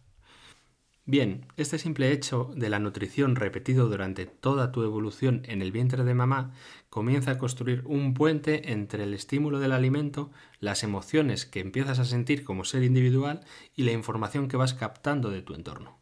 Bien, 1.05 1.47
este 1.57 1.77
simple 1.79 2.11
hecho 2.11 2.51
de 2.55 2.69
la 2.69 2.79
nutrición 2.79 3.35
repetido 3.35 3.89
durante 3.89 4.25
toda 4.27 4.71
tu 4.71 4.83
evolución 4.83 5.41
en 5.45 5.61
el 5.61 5.71
vientre 5.71 6.03
de 6.03 6.13
mamá 6.13 6.53
comienza 6.89 7.31
a 7.31 7.37
construir 7.37 7.81
un 7.85 8.13
puente 8.13 8.71
entre 8.71 9.03
el 9.03 9.13
estímulo 9.13 9.59
del 9.59 9.71
alimento, 9.71 10.31
las 10.59 10.83
emociones 10.83 11.45
que 11.45 11.59
empiezas 11.59 11.99
a 11.99 12.05
sentir 12.05 12.43
como 12.43 12.65
ser 12.65 12.83
individual 12.83 13.41
y 13.75 13.83
la 13.83 13.91
información 13.91 14.47
que 14.47 14.57
vas 14.57 14.73
captando 14.73 15.31
de 15.31 15.41
tu 15.41 15.55
entorno. 15.55 16.00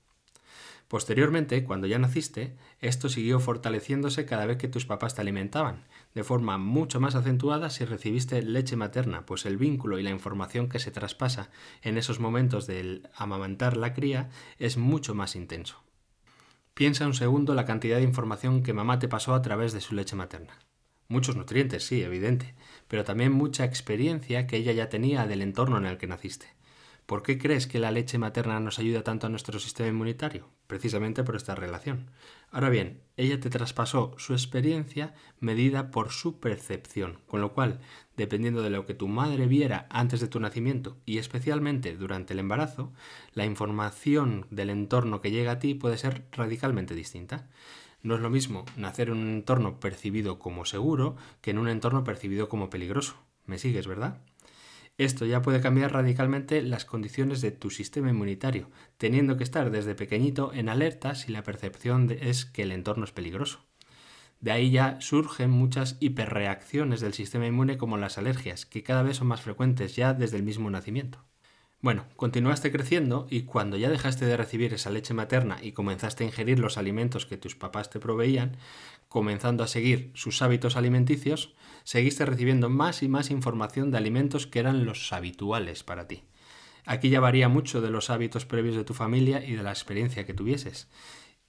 Posteriormente, 0.90 1.64
cuando 1.64 1.86
ya 1.86 2.00
naciste, 2.00 2.56
esto 2.82 3.10
siguió 3.10 3.40
fortaleciéndose 3.40 4.26
cada 4.26 4.48
vez 4.48 4.58
que 4.58 4.68
tus 4.68 4.88
papás 4.88 5.14
te 5.14 5.22
alimentaban, 5.22 5.86
de 6.16 6.24
forma 6.24 6.58
mucho 6.58 7.00
más 7.00 7.14
acentuada 7.14 7.70
si 7.70 7.86
recibiste 7.86 8.42
leche 8.42 8.76
materna, 8.76 9.24
pues 9.28 9.46
el 9.46 9.58
vínculo 9.58 10.00
y 10.00 10.04
la 10.04 10.10
información 10.10 10.68
que 10.68 10.80
se 10.80 10.90
traspasa 10.90 11.52
en 11.84 12.00
esos 12.00 12.20
momentos 12.20 12.66
del 12.66 13.08
amamantar 13.14 13.78
la 13.78 13.94
cría 13.94 14.32
es 14.58 14.78
mucho 14.78 15.14
más 15.14 15.36
intenso. 15.36 15.84
Piensa 16.74 17.06
un 17.06 17.14
segundo 17.14 17.54
la 17.54 17.66
cantidad 17.66 17.98
de 17.98 18.04
información 18.04 18.64
que 18.64 18.74
mamá 18.74 18.98
te 18.98 19.08
pasó 19.08 19.36
a 19.36 19.44
través 19.44 19.74
de 19.74 19.82
su 19.82 19.94
leche 19.94 20.16
materna. 20.16 20.58
Muchos 21.08 21.36
nutrientes, 21.36 21.86
sí, 21.86 22.02
evidente, 22.02 22.56
pero 22.88 23.04
también 23.04 23.32
mucha 23.32 23.64
experiencia 23.64 24.48
que 24.48 24.58
ella 24.58 24.72
ya 24.72 24.90
tenía 24.90 25.28
del 25.28 25.44
entorno 25.44 25.78
en 25.78 25.86
el 25.86 26.00
que 26.00 26.08
naciste. 26.08 26.48
¿Por 27.10 27.24
qué 27.24 27.40
crees 27.40 27.66
que 27.66 27.80
la 27.80 27.90
leche 27.90 28.20
materna 28.20 28.60
nos 28.60 28.78
ayuda 28.78 29.04
tanto 29.04 29.26
a 29.26 29.32
nuestro 29.32 29.58
sistema 29.58 29.90
inmunitario? 29.90 30.48
Precisamente 30.68 31.24
por 31.24 31.36
esta 31.36 31.56
relación. 31.56 32.12
Ahora 32.52 32.70
bien, 32.70 33.02
ella 33.18 33.40
te 33.40 33.50
traspasó 33.50 34.14
su 34.20 34.34
experiencia 34.34 35.16
medida 35.40 35.90
por 35.90 36.12
su 36.12 36.40
percepción, 36.40 37.18
con 37.26 37.42
lo 37.42 37.52
cual, 37.52 37.80
dependiendo 38.16 38.62
de 38.62 38.70
lo 38.70 38.86
que 38.86 38.94
tu 38.94 39.08
madre 39.08 39.48
viera 39.48 39.88
antes 39.90 40.20
de 40.20 40.28
tu 40.28 40.40
nacimiento 40.40 40.98
y 41.08 41.18
especialmente 41.18 41.98
durante 41.98 42.34
el 42.34 42.40
embarazo, 42.42 42.94
la 43.34 43.46
información 43.46 44.46
del 44.52 44.70
entorno 44.70 45.20
que 45.20 45.32
llega 45.32 45.54
a 45.54 45.60
ti 45.60 45.74
puede 45.74 45.98
ser 45.98 46.28
radicalmente 46.32 46.94
distinta. 46.94 47.50
No 48.04 48.14
es 48.14 48.22
lo 48.22 48.30
mismo 48.30 48.66
nacer 48.78 49.08
en 49.08 49.18
un 49.18 49.30
entorno 49.30 49.80
percibido 49.80 50.38
como 50.38 50.64
seguro 50.64 51.16
que 51.42 51.50
en 51.50 51.58
un 51.58 51.70
entorno 51.70 52.04
percibido 52.04 52.50
como 52.50 52.70
peligroso. 52.70 53.16
¿Me 53.48 53.58
sigues, 53.58 53.88
verdad? 53.88 54.22
Esto 55.00 55.26
ya 55.26 55.42
puede 55.42 55.62
cambiar 55.62 55.94
radicalmente 55.94 56.62
las 56.62 56.84
condiciones 56.84 57.40
de 57.40 57.52
tu 57.52 57.70
sistema 57.70 58.10
inmunitario, 58.10 58.70
teniendo 58.98 59.38
que 59.38 59.46
estar 59.46 59.72
desde 59.72 59.96
pequeñito 59.96 60.52
en 60.54 60.68
alerta 60.68 61.16
si 61.16 61.32
la 61.32 61.42
percepción 61.42 62.12
es 62.12 62.44
que 62.44 62.64
el 62.64 62.74
entorno 62.74 63.06
es 63.06 63.14
peligroso. 63.14 63.66
De 64.42 64.52
ahí 64.52 64.72
ya 64.72 65.00
surgen 65.00 65.52
muchas 65.52 65.96
hiperreacciones 66.02 67.00
del 67.00 67.14
sistema 67.14 67.48
inmune 67.48 67.78
como 67.78 67.96
las 67.96 68.18
alergias, 68.18 68.66
que 68.66 68.84
cada 68.84 69.02
vez 69.02 69.16
son 69.16 69.28
más 69.28 69.40
frecuentes 69.40 69.96
ya 69.96 70.14
desde 70.14 70.36
el 70.36 70.44
mismo 70.44 70.70
nacimiento. 70.70 71.24
Bueno, 71.82 72.04
continuaste 72.18 72.74
creciendo 72.74 73.26
y 73.30 73.44
cuando 73.44 73.78
ya 73.78 73.90
dejaste 73.90 74.26
de 74.26 74.36
recibir 74.36 74.74
esa 74.74 74.90
leche 74.90 75.14
materna 75.14 75.60
y 75.62 75.72
comenzaste 75.72 76.26
a 76.26 76.28
ingerir 76.28 76.60
los 76.60 76.78
alimentos 76.78 77.26
que 77.26 77.38
tus 77.38 77.56
papás 77.56 77.90
te 77.90 78.02
proveían, 78.02 78.58
comenzando 79.08 79.64
a 79.64 79.68
seguir 79.68 80.12
sus 80.14 80.42
hábitos 80.42 80.76
alimenticios, 80.76 81.56
seguiste 81.86 82.26
recibiendo 82.26 82.70
más 82.70 83.02
y 83.02 83.08
más 83.08 83.32
información 83.32 83.92
de 83.92 83.98
alimentos 83.98 84.46
que 84.46 84.60
eran 84.60 84.84
los 84.84 85.14
habituales 85.14 85.84
para 85.84 86.06
ti. 86.06 86.24
Aquí 86.86 87.10
ya 87.10 87.22
varía 87.22 87.48
mucho 87.48 87.80
de 87.80 87.92
los 87.92 88.10
hábitos 88.10 88.46
previos 88.46 88.76
de 88.76 88.84
tu 88.84 88.94
familia 88.94 89.46
y 89.46 89.54
de 89.54 89.64
la 89.64 89.72
experiencia 89.72 90.26
que 90.26 90.34
tuvieses 90.34 90.90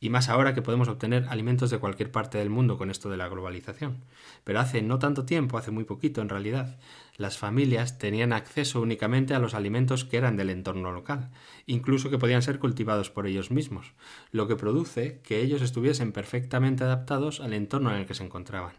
y 0.01 0.09
más 0.09 0.31
ahora 0.31 0.55
que 0.55 0.63
podemos 0.63 0.89
obtener 0.89 1.27
alimentos 1.29 1.69
de 1.71 1.79
cualquier 1.79 2.11
parte 2.11 2.39
del 2.39 2.49
mundo 2.49 2.79
con 2.79 2.91
esto 2.91 3.11
de 3.11 3.19
la 3.19 3.29
globalización. 3.29 3.99
Pero 4.45 4.59
hace 4.59 4.81
no 4.81 4.99
tanto 4.99 5.27
tiempo, 5.27 5.59
hace 5.59 5.71
muy 5.71 5.85
poquito 5.85 6.23
en 6.23 6.31
realidad, 6.31 6.79
las 7.19 7.37
familias 7.37 7.99
tenían 7.99 8.33
acceso 8.33 8.81
únicamente 8.81 9.35
a 9.35 9.39
los 9.39 9.53
alimentos 9.53 10.07
que 10.07 10.17
eran 10.17 10.39
del 10.39 10.49
entorno 10.49 10.91
local, 10.91 11.31
incluso 11.67 12.09
que 12.09 12.19
podían 12.19 12.41
ser 12.41 12.59
cultivados 12.59 13.11
por 13.11 13.27
ellos 13.27 13.51
mismos, 13.51 13.93
lo 14.33 14.49
que 14.49 14.57
produce 14.57 15.21
que 15.23 15.43
ellos 15.43 15.61
estuviesen 15.61 16.13
perfectamente 16.13 16.83
adaptados 16.83 17.41
al 17.41 17.53
entorno 17.53 17.91
en 17.91 17.99
el 17.99 18.07
que 18.07 18.15
se 18.15 18.25
encontraban. 18.25 18.73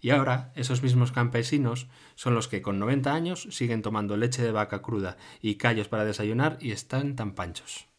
Y 0.00 0.10
ahora 0.10 0.52
esos 0.56 0.82
mismos 0.82 1.12
campesinos 1.12 1.86
son 2.14 2.34
los 2.34 2.48
que 2.48 2.62
con 2.62 2.78
90 2.78 3.14
años 3.14 3.46
siguen 3.50 3.82
tomando 3.82 4.16
leche 4.16 4.42
de 4.42 4.50
vaca 4.50 4.82
cruda 4.82 5.16
y 5.42 5.56
callos 5.56 5.88
para 5.88 6.04
desayunar 6.04 6.56
y 6.60 6.72
están 6.72 7.14
tan 7.14 7.34
panchos. 7.34 7.91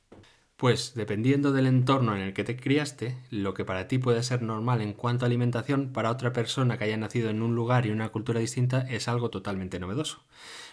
Pues 0.55 0.93
dependiendo 0.93 1.51
del 1.51 1.65
entorno 1.65 2.15
en 2.15 2.21
el 2.21 2.33
que 2.33 2.43
te 2.43 2.55
criaste, 2.55 3.17
lo 3.31 3.53
que 3.53 3.65
para 3.65 3.87
ti 3.87 3.97
puede 3.97 4.23
ser 4.23 4.43
normal 4.43 4.81
en 4.81 4.93
cuanto 4.93 5.25
a 5.25 5.27
alimentación, 5.27 5.91
para 5.91 6.11
otra 6.11 6.31
persona 6.31 6.77
que 6.77 6.85
haya 6.85 6.95
nacido 6.95 7.29
en 7.29 7.41
un 7.41 7.55
lugar 7.55 7.85
y 7.85 7.91
una 7.91 8.09
cultura 8.09 8.39
distinta 8.39 8.81
es 8.81 9.07
algo 9.07 9.29
totalmente 9.29 9.79
novedoso. 9.79 10.23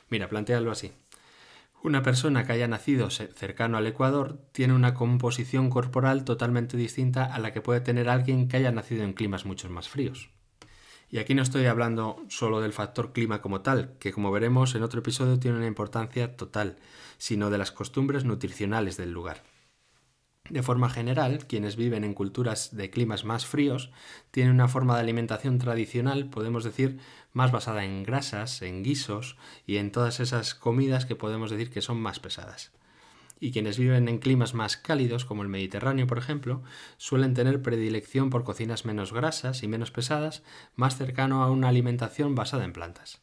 Mira, 0.09 0.29
plantealo 0.29 0.71
así. 0.71 0.93
Una 1.83 2.03
persona 2.03 2.45
que 2.45 2.53
haya 2.53 2.69
nacido 2.69 3.09
cercano 3.09 3.79
al 3.79 3.87
Ecuador 3.87 4.39
tiene 4.53 4.75
una 4.75 4.93
composición 4.93 5.71
corporal 5.71 6.25
totalmente 6.25 6.77
distinta 6.77 7.25
a 7.25 7.39
la 7.39 7.55
que 7.55 7.63
puede 7.63 7.81
tener 7.81 8.11
alguien 8.11 8.49
que 8.49 8.59
haya 8.59 8.71
nacido 8.71 9.03
en 9.03 9.15
climas 9.15 9.47
mucho 9.47 9.71
más 9.71 9.89
fríos. 9.89 10.29
Y 11.11 11.19
aquí 11.19 11.35
no 11.35 11.43
estoy 11.43 11.65
hablando 11.67 12.23
solo 12.29 12.61
del 12.61 12.75
factor 12.75 13.13
clima 13.13 13.41
como 13.41 13.63
tal, 13.63 13.97
que 13.99 14.13
como 14.13 14.31
veremos 14.31 14.75
en 14.75 14.83
otro 14.83 15.01
episodio 15.01 15.41
tiene 15.41 15.57
una 15.57 15.67
importancia 15.67 16.37
total, 16.37 16.77
sino 17.17 17.49
de 17.49 17.59
las 17.59 17.73
costumbres 17.73 18.25
nutricionales 18.25 18.99
del 18.99 19.11
lugar. 19.11 19.50
De 20.51 20.65
forma 20.65 20.91
general, 20.91 21.47
quienes 21.47 21.77
viven 21.77 22.03
en 22.03 22.13
culturas 22.13 22.75
de 22.77 22.91
climas 22.91 23.25
más 23.25 23.47
fríos 23.47 23.93
tienen 24.33 24.53
una 24.53 24.67
forma 24.67 24.97
de 24.97 25.03
alimentación 25.03 25.59
tradicional, 25.59 26.29
podemos 26.29 26.65
decir, 26.65 26.99
más 27.33 27.53
basada 27.53 27.85
en 27.85 28.03
grasas, 28.03 28.61
en 28.63 28.83
guisos 28.83 29.37
y 29.65 29.77
en 29.77 29.93
todas 29.93 30.19
esas 30.19 30.57
comidas 30.57 31.07
que 31.07 31.15
podemos 31.15 31.53
decir 31.53 31.71
que 31.71 31.83
son 31.83 32.01
más 32.01 32.19
pesadas. 32.19 32.73
Y 33.39 33.53
quienes 33.53 33.79
viven 33.79 34.09
en 34.09 34.19
climas 34.19 34.53
más 34.53 34.77
cálidos, 34.77 35.25
como 35.25 35.45
el 35.45 35.49
Mediterráneo, 35.49 36.09
por 36.09 36.19
ejemplo, 36.19 36.65
suelen 36.97 37.33
tener 37.33 37.63
predilección 37.63 38.29
por 38.29 38.43
cocinas 38.43 38.85
menos 38.85 39.13
grasas 39.13 39.63
y 39.63 39.69
menos 39.69 39.93
pesadas, 39.93 40.43
más 40.75 40.97
cercano 40.97 41.45
a 41.45 41.51
una 41.51 41.69
alimentación 41.69 42.35
basada 42.35 42.65
en 42.65 42.73
plantas 42.73 43.23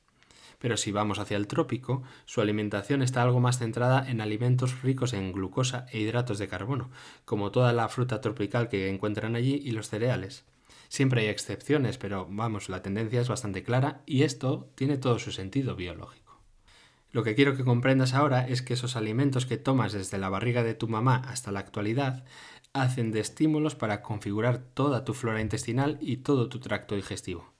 pero 0.60 0.78
si 0.78 0.92
vamos 0.92 1.20
hacia 1.20 1.38
el 1.38 1.48
trópico, 1.48 2.04
su 2.26 2.42
alimentación 2.42 3.02
está 3.02 3.22
algo 3.22 3.40
más 3.40 3.60
centrada 3.60 4.10
en 4.10 4.22
alimentos 4.22 4.82
ricos 4.82 5.14
en 5.14 5.32
glucosa 5.32 5.86
e 5.92 6.00
hidratos 6.00 6.40
de 6.40 6.48
carbono, 6.48 6.90
como 7.26 7.52
toda 7.52 7.74
la 7.74 7.90
fruta 7.90 8.22
tropical 8.22 8.70
que 8.70 8.90
encuentran 8.90 9.36
allí 9.36 9.62
y 9.64 9.72
los 9.72 9.90
cereales. 9.90 10.46
Siempre 10.90 11.22
hay 11.22 11.28
excepciones, 11.28 11.98
pero 11.98 12.28
vamos, 12.30 12.70
la 12.70 12.82
tendencia 12.82 13.22
es 13.22 13.28
bastante 13.28 13.64
clara 13.64 14.02
y 14.06 14.24
esto 14.24 14.70
tiene 14.76 14.98
todo 14.98 15.20
su 15.20 15.32
sentido 15.32 15.76
biológico. 15.76 16.28
Lo 17.12 17.24
que 17.24 17.36
quiero 17.36 17.56
que 17.56 17.64
comprendas 17.64 18.14
ahora 18.14 18.48
es 18.48 18.62
que 18.62 18.74
esos 18.74 18.96
alimentos 18.96 19.46
que 19.46 19.58
tomas 19.58 19.94
desde 19.94 20.18
la 20.18 20.30
barriga 20.30 20.64
de 20.64 20.76
tu 20.76 20.88
mamá 20.88 21.24
hasta 21.28 21.52
la 21.52 21.60
actualidad 21.60 22.26
hacen 22.74 23.12
de 23.12 23.22
estímulos 23.22 23.76
para 23.76 24.02
configurar 24.02 24.60
toda 24.60 25.04
tu 25.04 25.14
flora 25.14 25.42
intestinal 25.42 25.98
y 26.02 26.18
todo 26.18 26.50
tu 26.50 26.60
tracto 26.60 26.96
digestivo. 26.96 27.57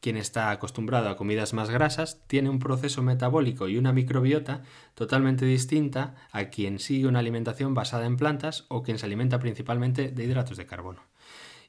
Quien 0.00 0.16
está 0.16 0.50
acostumbrado 0.50 1.08
a 1.08 1.16
comidas 1.16 1.52
más 1.52 1.70
grasas 1.70 2.20
tiene 2.26 2.50
un 2.50 2.58
proceso 2.58 3.02
metabólico 3.02 3.68
y 3.68 3.76
una 3.76 3.92
microbiota 3.92 4.62
totalmente 4.94 5.44
distinta 5.46 6.14
a 6.32 6.44
quien 6.44 6.78
sigue 6.78 7.08
una 7.08 7.18
alimentación 7.18 7.74
basada 7.74 8.06
en 8.06 8.16
plantas 8.16 8.66
o 8.68 8.82
quien 8.82 8.98
se 8.98 9.06
alimenta 9.06 9.38
principalmente 9.38 10.10
de 10.10 10.24
hidratos 10.24 10.56
de 10.56 10.66
carbono. 10.66 11.02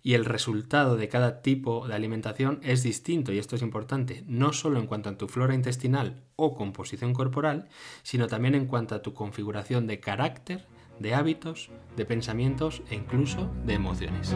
Y 0.03 0.13
el 0.13 0.25
resultado 0.25 0.95
de 0.95 1.09
cada 1.09 1.41
tipo 1.41 1.87
de 1.87 1.95
alimentación 1.95 2.59
es 2.63 2.83
distinto, 2.83 3.33
y 3.33 3.39
esto 3.39 3.55
es 3.55 3.61
importante, 3.61 4.23
no 4.27 4.53
solo 4.53 4.79
en 4.79 4.87
cuanto 4.87 5.09
a 5.09 5.17
tu 5.17 5.27
flora 5.27 5.55
intestinal 5.55 6.23
o 6.35 6.55
composición 6.55 7.13
corporal, 7.13 7.67
sino 8.03 8.27
también 8.27 8.55
en 8.55 8.67
cuanto 8.67 8.95
a 8.95 9.01
tu 9.01 9.13
configuración 9.13 9.87
de 9.87 9.99
carácter, 9.99 10.65
de 10.99 11.13
hábitos, 11.13 11.69
de 11.95 12.05
pensamientos 12.05 12.81
e 12.89 12.95
incluso 12.95 13.51
de 13.65 13.73
emociones. 13.73 14.35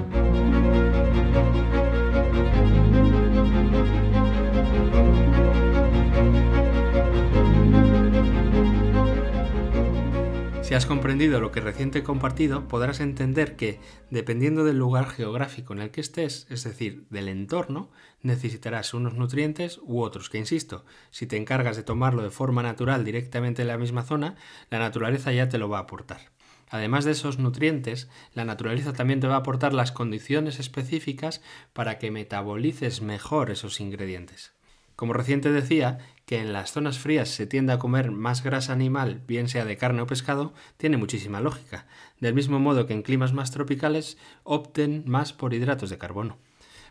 Si 10.72 10.76
has 10.76 10.86
comprendido 10.86 11.42
lo 11.42 11.52
que 11.52 11.60
recién 11.60 11.92
te 11.92 12.00
he 12.00 12.04
compartido, 12.04 12.70
podrás 12.70 13.02
entender 13.02 13.58
que, 13.58 13.82
dependiendo 14.10 14.64
del 14.64 14.78
lugar 14.78 15.10
geográfico 15.10 15.74
en 15.74 15.82
el 15.82 15.92
que 15.92 16.00
estés, 16.00 16.48
es 16.50 16.64
decir, 16.64 17.08
del 17.10 17.28
entorno, 17.28 17.92
necesitarás 18.22 18.94
unos 18.94 19.16
nutrientes 19.16 19.82
u 19.84 20.00
otros, 20.00 20.30
que 20.30 20.38
insisto, 20.38 20.86
si 21.10 21.28
te 21.28 21.36
encargas 21.36 21.76
de 21.76 21.84
tomarlo 21.84 22.24
de 22.24 22.30
forma 22.30 22.64
natural 22.64 23.04
directamente 23.04 23.64
en 23.64 23.68
la 23.68 23.78
misma 23.78 24.04
zona, 24.04 24.36
la 24.70 24.80
naturaleza 24.80 25.34
ya 25.34 25.50
te 25.50 25.58
lo 25.58 25.68
va 25.68 25.80
a 25.80 25.82
aportar. 25.82 26.31
Además 26.72 27.04
de 27.04 27.12
esos 27.12 27.38
nutrientes, 27.38 28.10
la 28.34 28.46
naturaleza 28.46 28.94
también 28.94 29.20
te 29.20 29.28
va 29.28 29.36
a 29.36 29.40
aportar 29.40 29.74
las 29.74 29.92
condiciones 29.92 30.58
específicas 30.58 31.42
para 31.74 32.00
que 32.00 32.12
metabolices 32.12 33.02
mejor 33.02 33.52
esos 33.52 33.82
ingredientes. 33.82 34.54
Como 34.96 35.12
reciente 35.12 35.52
decía, 35.52 36.00
que 36.26 36.40
en 36.40 36.54
las 36.54 36.72
zonas 36.72 36.98
frías 36.98 37.28
se 37.28 37.46
tiende 37.46 37.74
a 37.74 37.80
comer 37.80 38.12
más 38.12 38.42
grasa 38.42 38.72
animal, 38.72 39.22
bien 39.28 39.50
sea 39.50 39.66
de 39.66 39.76
carne 39.76 40.02
o 40.02 40.08
pescado, 40.08 40.54
tiene 40.78 40.96
muchísima 40.96 41.42
lógica, 41.42 41.88
del 42.22 42.34
mismo 42.34 42.58
modo 42.58 42.88
que 42.88 42.94
en 42.94 43.02
climas 43.02 43.34
más 43.34 43.52
tropicales 43.52 44.18
opten 44.44 45.04
más 45.06 45.34
por 45.34 45.54
hidratos 45.54 45.90
de 45.90 45.98
carbono. 45.98 46.38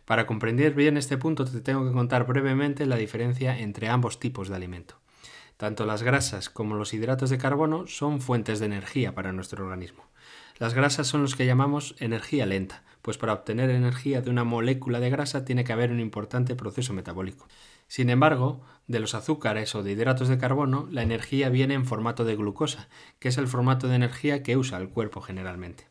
Para 0.04 0.26
comprender 0.26 0.74
bien 0.74 0.98
este 0.98 1.16
punto 1.16 1.46
te 1.46 1.62
tengo 1.62 1.86
que 1.86 1.92
contar 1.92 2.26
brevemente 2.26 2.84
la 2.84 2.96
diferencia 2.96 3.58
entre 3.58 3.88
ambos 3.88 4.20
tipos 4.20 4.50
de 4.50 4.56
alimento. 4.56 5.00
Tanto 5.60 5.84
las 5.84 6.02
grasas 6.02 6.48
como 6.48 6.74
los 6.74 6.94
hidratos 6.94 7.28
de 7.28 7.36
carbono 7.36 7.86
son 7.86 8.22
fuentes 8.22 8.60
de 8.60 8.64
energía 8.64 9.14
para 9.14 9.32
nuestro 9.32 9.62
organismo. 9.62 10.06
Las 10.56 10.72
grasas 10.72 11.06
son 11.06 11.20
los 11.20 11.36
que 11.36 11.44
llamamos 11.44 11.96
energía 11.98 12.46
lenta, 12.46 12.82
pues 13.02 13.18
para 13.18 13.34
obtener 13.34 13.68
energía 13.68 14.22
de 14.22 14.30
una 14.30 14.44
molécula 14.44 15.00
de 15.00 15.10
grasa 15.10 15.44
tiene 15.44 15.62
que 15.62 15.74
haber 15.74 15.90
un 15.92 16.00
importante 16.00 16.54
proceso 16.54 16.94
metabólico. 16.94 17.46
Sin 17.88 18.08
embargo, 18.08 18.62
de 18.86 19.00
los 19.00 19.14
azúcares 19.14 19.74
o 19.74 19.82
de 19.82 19.92
hidratos 19.92 20.28
de 20.28 20.38
carbono, 20.38 20.88
la 20.90 21.02
energía 21.02 21.50
viene 21.50 21.74
en 21.74 21.84
formato 21.84 22.24
de 22.24 22.36
glucosa, 22.36 22.88
que 23.18 23.28
es 23.28 23.36
el 23.36 23.46
formato 23.46 23.86
de 23.86 23.96
energía 23.96 24.42
que 24.42 24.56
usa 24.56 24.78
el 24.78 24.88
cuerpo 24.88 25.20
generalmente. 25.20 25.90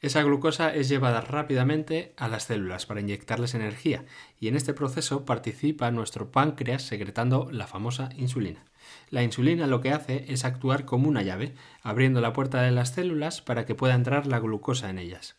Esa 0.00 0.22
glucosa 0.22 0.72
es 0.72 0.88
llevada 0.88 1.22
rápidamente 1.22 2.14
a 2.16 2.28
las 2.28 2.44
células 2.44 2.86
para 2.86 3.00
inyectarles 3.00 3.54
energía 3.54 4.04
y 4.38 4.46
en 4.46 4.54
este 4.54 4.74
proceso 4.74 5.24
participa 5.24 5.90
nuestro 5.90 6.30
páncreas 6.30 6.84
secretando 6.84 7.48
la 7.50 7.66
famosa 7.66 8.10
insulina. 8.16 8.64
La 9.10 9.22
insulina 9.22 9.66
lo 9.66 9.80
que 9.80 9.92
hace 9.92 10.26
es 10.28 10.44
actuar 10.44 10.84
como 10.84 11.08
una 11.08 11.22
llave, 11.22 11.54
abriendo 11.82 12.20
la 12.20 12.32
puerta 12.32 12.62
de 12.62 12.70
las 12.70 12.90
células 12.90 13.40
para 13.40 13.66
que 13.66 13.74
pueda 13.74 13.94
entrar 13.94 14.26
la 14.26 14.38
glucosa 14.38 14.90
en 14.90 14.98
ellas. 14.98 15.36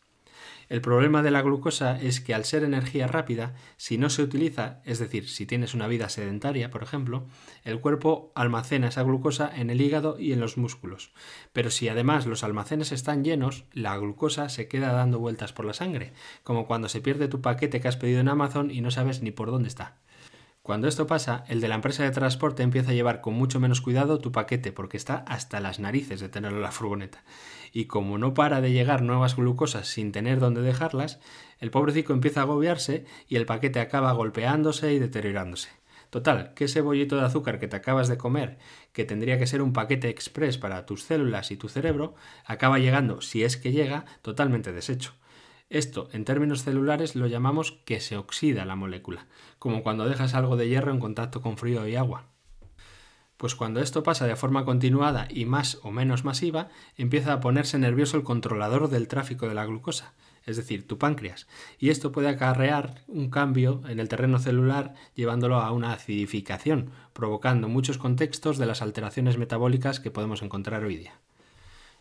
El 0.70 0.80
problema 0.80 1.24
de 1.24 1.32
la 1.32 1.42
glucosa 1.42 2.00
es 2.00 2.20
que 2.20 2.32
al 2.32 2.44
ser 2.44 2.62
energía 2.62 3.08
rápida, 3.08 3.54
si 3.76 3.98
no 3.98 4.08
se 4.08 4.22
utiliza, 4.22 4.80
es 4.84 5.00
decir, 5.00 5.28
si 5.28 5.44
tienes 5.44 5.74
una 5.74 5.88
vida 5.88 6.08
sedentaria, 6.08 6.70
por 6.70 6.84
ejemplo, 6.84 7.26
el 7.64 7.80
cuerpo 7.80 8.30
almacena 8.36 8.86
esa 8.86 9.02
glucosa 9.02 9.50
en 9.52 9.70
el 9.70 9.80
hígado 9.80 10.16
y 10.16 10.32
en 10.32 10.38
los 10.38 10.56
músculos. 10.56 11.10
Pero 11.52 11.72
si 11.72 11.88
además 11.88 12.24
los 12.26 12.44
almacenes 12.44 12.92
están 12.92 13.24
llenos, 13.24 13.64
la 13.72 13.96
glucosa 13.96 14.48
se 14.48 14.68
queda 14.68 14.92
dando 14.92 15.18
vueltas 15.18 15.52
por 15.52 15.64
la 15.64 15.74
sangre, 15.74 16.12
como 16.44 16.68
cuando 16.68 16.88
se 16.88 17.00
pierde 17.00 17.26
tu 17.26 17.40
paquete 17.40 17.80
que 17.80 17.88
has 17.88 17.96
pedido 17.96 18.20
en 18.20 18.28
Amazon 18.28 18.70
y 18.70 18.80
no 18.80 18.92
sabes 18.92 19.22
ni 19.22 19.32
por 19.32 19.50
dónde 19.50 19.68
está. 19.68 19.96
Cuando 20.70 20.86
esto 20.86 21.08
pasa, 21.08 21.42
el 21.48 21.60
de 21.60 21.66
la 21.66 21.74
empresa 21.74 22.04
de 22.04 22.12
transporte 22.12 22.62
empieza 22.62 22.92
a 22.92 22.94
llevar 22.94 23.20
con 23.20 23.34
mucho 23.34 23.58
menos 23.58 23.80
cuidado 23.80 24.20
tu 24.20 24.30
paquete 24.30 24.70
porque 24.70 24.96
está 24.96 25.16
hasta 25.26 25.58
las 25.58 25.80
narices 25.80 26.20
de 26.20 26.28
tenerlo 26.28 26.58
en 26.58 26.62
la 26.62 26.70
furgoneta. 26.70 27.24
Y 27.72 27.86
como 27.86 28.18
no 28.18 28.34
para 28.34 28.60
de 28.60 28.70
llegar 28.70 29.02
nuevas 29.02 29.34
glucosas 29.34 29.88
sin 29.88 30.12
tener 30.12 30.38
dónde 30.38 30.62
dejarlas, 30.62 31.18
el 31.58 31.72
pobrecito 31.72 32.12
empieza 32.12 32.38
a 32.38 32.42
agobiarse 32.44 33.04
y 33.26 33.34
el 33.34 33.46
paquete 33.46 33.80
acaba 33.80 34.12
golpeándose 34.12 34.92
y 34.92 35.00
deteriorándose. 35.00 35.70
Total, 36.08 36.54
que 36.54 36.66
ese 36.66 36.82
bollito 36.82 37.16
de 37.16 37.26
azúcar 37.26 37.58
que 37.58 37.66
te 37.66 37.74
acabas 37.74 38.06
de 38.06 38.16
comer, 38.16 38.56
que 38.92 39.04
tendría 39.04 39.40
que 39.40 39.48
ser 39.48 39.62
un 39.62 39.72
paquete 39.72 40.08
express 40.08 40.56
para 40.56 40.86
tus 40.86 41.02
células 41.02 41.50
y 41.50 41.56
tu 41.56 41.68
cerebro, 41.68 42.14
acaba 42.44 42.78
llegando, 42.78 43.22
si 43.22 43.42
es 43.42 43.56
que 43.56 43.72
llega, 43.72 44.04
totalmente 44.22 44.72
deshecho. 44.72 45.14
Esto, 45.70 46.08
en 46.12 46.24
términos 46.24 46.64
celulares, 46.64 47.14
lo 47.14 47.28
llamamos 47.28 47.78
que 47.84 48.00
se 48.00 48.16
oxida 48.16 48.64
la 48.64 48.74
molécula, 48.74 49.28
como 49.60 49.84
cuando 49.84 50.08
dejas 50.08 50.34
algo 50.34 50.56
de 50.56 50.68
hierro 50.68 50.90
en 50.90 50.98
contacto 50.98 51.42
con 51.42 51.56
frío 51.56 51.86
y 51.86 51.94
agua. 51.94 52.26
Pues 53.36 53.54
cuando 53.54 53.80
esto 53.80 54.02
pasa 54.02 54.26
de 54.26 54.34
forma 54.34 54.64
continuada 54.64 55.28
y 55.30 55.44
más 55.44 55.78
o 55.84 55.92
menos 55.92 56.24
masiva, 56.24 56.70
empieza 56.96 57.34
a 57.34 57.40
ponerse 57.40 57.78
nervioso 57.78 58.16
el 58.16 58.24
controlador 58.24 58.90
del 58.90 59.06
tráfico 59.06 59.46
de 59.46 59.54
la 59.54 59.64
glucosa, 59.64 60.12
es 60.44 60.56
decir, 60.56 60.88
tu 60.88 60.98
páncreas, 60.98 61.46
y 61.78 61.90
esto 61.90 62.10
puede 62.10 62.28
acarrear 62.28 63.04
un 63.06 63.30
cambio 63.30 63.82
en 63.88 64.00
el 64.00 64.08
terreno 64.08 64.40
celular 64.40 64.94
llevándolo 65.14 65.60
a 65.60 65.70
una 65.70 65.92
acidificación, 65.92 66.90
provocando 67.12 67.68
muchos 67.68 67.96
contextos 67.96 68.58
de 68.58 68.66
las 68.66 68.82
alteraciones 68.82 69.38
metabólicas 69.38 70.00
que 70.00 70.10
podemos 70.10 70.42
encontrar 70.42 70.82
hoy 70.82 70.96
día. 70.96 71.20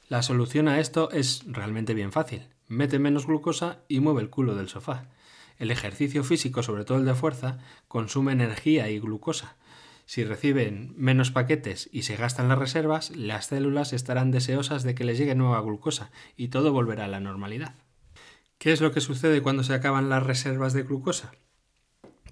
La 0.08 0.24
solución 0.24 0.68
a 0.68 0.80
esto 0.80 1.12
es 1.12 1.44
realmente 1.46 1.94
bien 1.94 2.12
fácil 2.12 2.48
mete 2.70 3.00
menos 3.00 3.28
glucosa 3.28 3.80
y 3.90 4.00
mueve 4.00 4.22
el 4.22 4.30
culo 4.30 4.56
del 4.56 4.70
sofá. 4.70 5.10
El 5.58 5.72
ejercicio 5.72 6.24
físico, 6.24 6.64
sobre 6.64 6.86
todo 6.86 7.00
el 7.00 7.06
de 7.06 7.16
fuerza, 7.16 7.58
consume 7.90 8.32
energía 8.32 8.90
y 8.90 9.00
glucosa. 9.00 9.58
Si 10.06 10.24
reciben 10.24 10.94
menos 10.96 11.32
paquetes 11.32 11.90
y 11.92 12.04
se 12.04 12.16
gastan 12.16 12.48
las 12.48 12.58
reservas, 12.58 13.12
las 13.16 13.48
células 13.48 13.92
estarán 13.92 14.32
deseosas 14.32 14.84
de 14.84 14.96
que 14.96 15.04
les 15.04 15.18
llegue 15.18 15.36
nueva 15.36 15.62
glucosa 15.62 16.12
y 16.38 16.48
todo 16.48 16.72
volverá 16.72 17.06
a 17.06 17.10
la 17.10 17.20
normalidad. 17.20 17.76
¿Qué 18.58 18.72
es 18.72 18.82
lo 18.82 18.92
que 18.92 19.02
sucede 19.02 19.42
cuando 19.42 19.64
se 19.64 19.74
acaban 19.74 20.10
las 20.10 20.24
reservas 20.24 20.74
de 20.74 20.84
glucosa? 20.84 21.32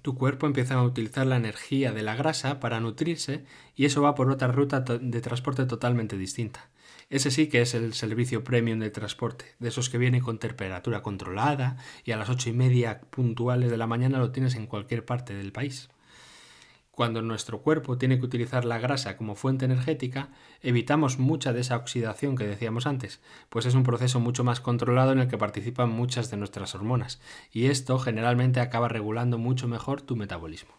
Tu 0.02 0.14
cuerpo 0.14 0.46
empieza 0.46 0.74
a 0.74 0.82
utilizar 0.82 1.26
la 1.26 1.36
energía 1.36 1.92
de 1.92 2.02
la 2.02 2.16
grasa 2.16 2.60
para 2.60 2.80
nutrirse 2.80 3.44
y 3.74 3.84
eso 3.84 4.02
va 4.02 4.14
por 4.14 4.30
otra 4.30 4.48
ruta 4.48 4.80
de 4.80 5.20
transporte 5.20 5.66
totalmente 5.66 6.16
distinta. 6.16 6.70
Ese 7.10 7.30
sí 7.30 7.48
que 7.48 7.62
es 7.62 7.72
el 7.72 7.94
servicio 7.94 8.44
premium 8.44 8.80
de 8.80 8.90
transporte, 8.90 9.46
de 9.60 9.70
esos 9.70 9.88
que 9.88 9.96
vienen 9.96 10.20
con 10.20 10.38
temperatura 10.38 11.02
controlada 11.02 11.78
y 12.04 12.12
a 12.12 12.18
las 12.18 12.28
ocho 12.28 12.50
y 12.50 12.52
media 12.52 13.00
puntuales 13.00 13.70
de 13.70 13.78
la 13.78 13.86
mañana 13.86 14.18
lo 14.18 14.30
tienes 14.30 14.54
en 14.56 14.66
cualquier 14.66 15.06
parte 15.06 15.32
del 15.32 15.50
país. 15.50 15.88
Cuando 16.90 17.22
nuestro 17.22 17.62
cuerpo 17.62 17.96
tiene 17.96 18.18
que 18.18 18.26
utilizar 18.26 18.66
la 18.66 18.78
grasa 18.78 19.16
como 19.16 19.36
fuente 19.36 19.64
energética, 19.64 20.28
evitamos 20.60 21.18
mucha 21.18 21.54
de 21.54 21.60
esa 21.60 21.76
oxidación 21.76 22.36
que 22.36 22.46
decíamos 22.46 22.86
antes, 22.86 23.22
pues 23.48 23.64
es 23.64 23.74
un 23.74 23.84
proceso 23.84 24.20
mucho 24.20 24.44
más 24.44 24.60
controlado 24.60 25.12
en 25.12 25.20
el 25.20 25.28
que 25.28 25.38
participan 25.38 25.88
muchas 25.88 26.30
de 26.30 26.36
nuestras 26.36 26.74
hormonas, 26.74 27.22
y 27.52 27.66
esto 27.66 27.98
generalmente 27.98 28.60
acaba 28.60 28.88
regulando 28.88 29.38
mucho 29.38 29.66
mejor 29.66 30.02
tu 30.02 30.14
metabolismo. 30.14 30.77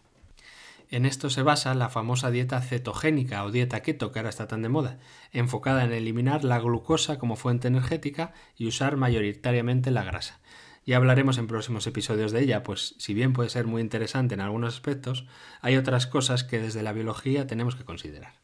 En 0.91 1.05
esto 1.05 1.29
se 1.29 1.43
basa 1.43 1.75
la 1.75 1.89
famosa 1.89 2.31
dieta 2.31 2.59
cetogénica 2.61 3.43
o 3.43 3.51
dieta 3.51 3.81
keto 3.81 4.11
que 4.11 4.17
ahora 4.17 4.29
está 4.29 4.47
tan 4.47 4.63
de 4.63 4.69
moda, 4.69 4.97
enfocada 5.31 5.83
en 5.83 5.93
eliminar 5.93 6.43
la 6.43 6.59
glucosa 6.59 7.19
como 7.19 7.35
fuente 7.35 7.67
energética 7.67 8.33
y 8.57 8.67
usar 8.67 8.97
mayoritariamente 8.97 9.91
la 9.91 10.03
grasa. 10.03 10.39
Ya 10.87 10.97
hablaremos 10.97 11.37
en 11.37 11.45
próximos 11.45 11.85
episodios 11.85 12.31
de 12.31 12.41
ella, 12.41 12.63
pues 12.63 12.95
si 12.97 13.13
bien 13.13 13.33
puede 13.33 13.49
ser 13.49 13.67
muy 13.67 13.83
interesante 13.83 14.33
en 14.33 14.41
algunos 14.41 14.73
aspectos, 14.73 15.27
hay 15.61 15.77
otras 15.77 16.07
cosas 16.07 16.43
que 16.43 16.59
desde 16.59 16.81
la 16.81 16.93
biología 16.93 17.45
tenemos 17.45 17.75
que 17.75 17.85
considerar. 17.85 18.41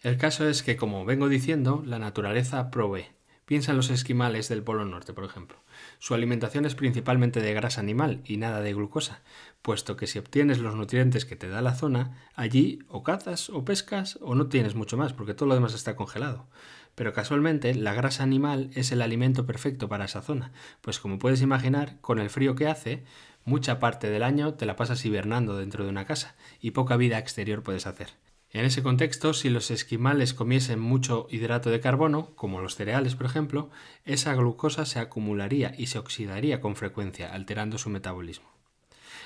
El 0.00 0.16
caso 0.16 0.48
es 0.48 0.64
que, 0.64 0.76
como 0.76 1.04
vengo 1.04 1.28
diciendo, 1.28 1.84
la 1.86 2.00
naturaleza 2.00 2.72
provee. 2.72 3.06
Piensa 3.48 3.70
en 3.70 3.78
los 3.78 3.88
esquimales 3.88 4.48
del 4.48 4.62
Polo 4.62 4.84
Norte, 4.84 5.14
por 5.14 5.24
ejemplo. 5.24 5.58
Su 5.98 6.14
alimentación 6.14 6.66
es 6.66 6.74
principalmente 6.74 7.40
de 7.40 7.54
grasa 7.54 7.80
animal 7.80 8.20
y 8.24 8.36
nada 8.36 8.60
de 8.60 8.74
glucosa, 8.74 9.22
puesto 9.62 9.96
que 9.96 10.06
si 10.06 10.18
obtienes 10.18 10.58
los 10.58 10.74
nutrientes 10.74 11.24
que 11.24 11.36
te 11.36 11.48
da 11.48 11.62
la 11.62 11.74
zona, 11.74 12.16
allí 12.34 12.80
o 12.88 13.02
cazas 13.02 13.50
o 13.50 13.64
pescas 13.64 14.18
o 14.20 14.34
no 14.34 14.48
tienes 14.48 14.74
mucho 14.74 14.96
más, 14.96 15.12
porque 15.12 15.34
todo 15.34 15.48
lo 15.48 15.54
demás 15.54 15.74
está 15.74 15.96
congelado. 15.96 16.48
Pero 16.94 17.12
casualmente 17.12 17.74
la 17.74 17.94
grasa 17.94 18.22
animal 18.22 18.70
es 18.74 18.92
el 18.92 19.02
alimento 19.02 19.46
perfecto 19.46 19.88
para 19.88 20.06
esa 20.06 20.22
zona, 20.22 20.52
pues 20.80 20.98
como 20.98 21.18
puedes 21.18 21.42
imaginar, 21.42 22.00
con 22.00 22.18
el 22.18 22.30
frío 22.30 22.54
que 22.54 22.66
hace, 22.66 23.04
mucha 23.44 23.78
parte 23.78 24.10
del 24.10 24.22
año 24.22 24.54
te 24.54 24.66
la 24.66 24.76
pasas 24.76 25.04
hibernando 25.04 25.56
dentro 25.56 25.84
de 25.84 25.90
una 25.90 26.06
casa 26.06 26.36
y 26.60 26.72
poca 26.72 26.96
vida 26.96 27.18
exterior 27.18 27.62
puedes 27.62 27.86
hacer. 27.86 28.08
En 28.50 28.64
ese 28.64 28.82
contexto, 28.82 29.34
si 29.34 29.50
los 29.50 29.70
esquimales 29.70 30.32
comiesen 30.32 30.80
mucho 30.80 31.26
hidrato 31.30 31.68
de 31.68 31.80
carbono, 31.80 32.34
como 32.34 32.62
los 32.62 32.76
cereales 32.76 33.14
por 33.14 33.26
ejemplo, 33.26 33.70
esa 34.06 34.34
glucosa 34.34 34.86
se 34.86 35.00
acumularía 35.00 35.74
y 35.76 35.88
se 35.88 35.98
oxidaría 35.98 36.60
con 36.60 36.74
frecuencia, 36.74 37.32
alterando 37.32 37.76
su 37.76 37.90
metabolismo. 37.90 38.57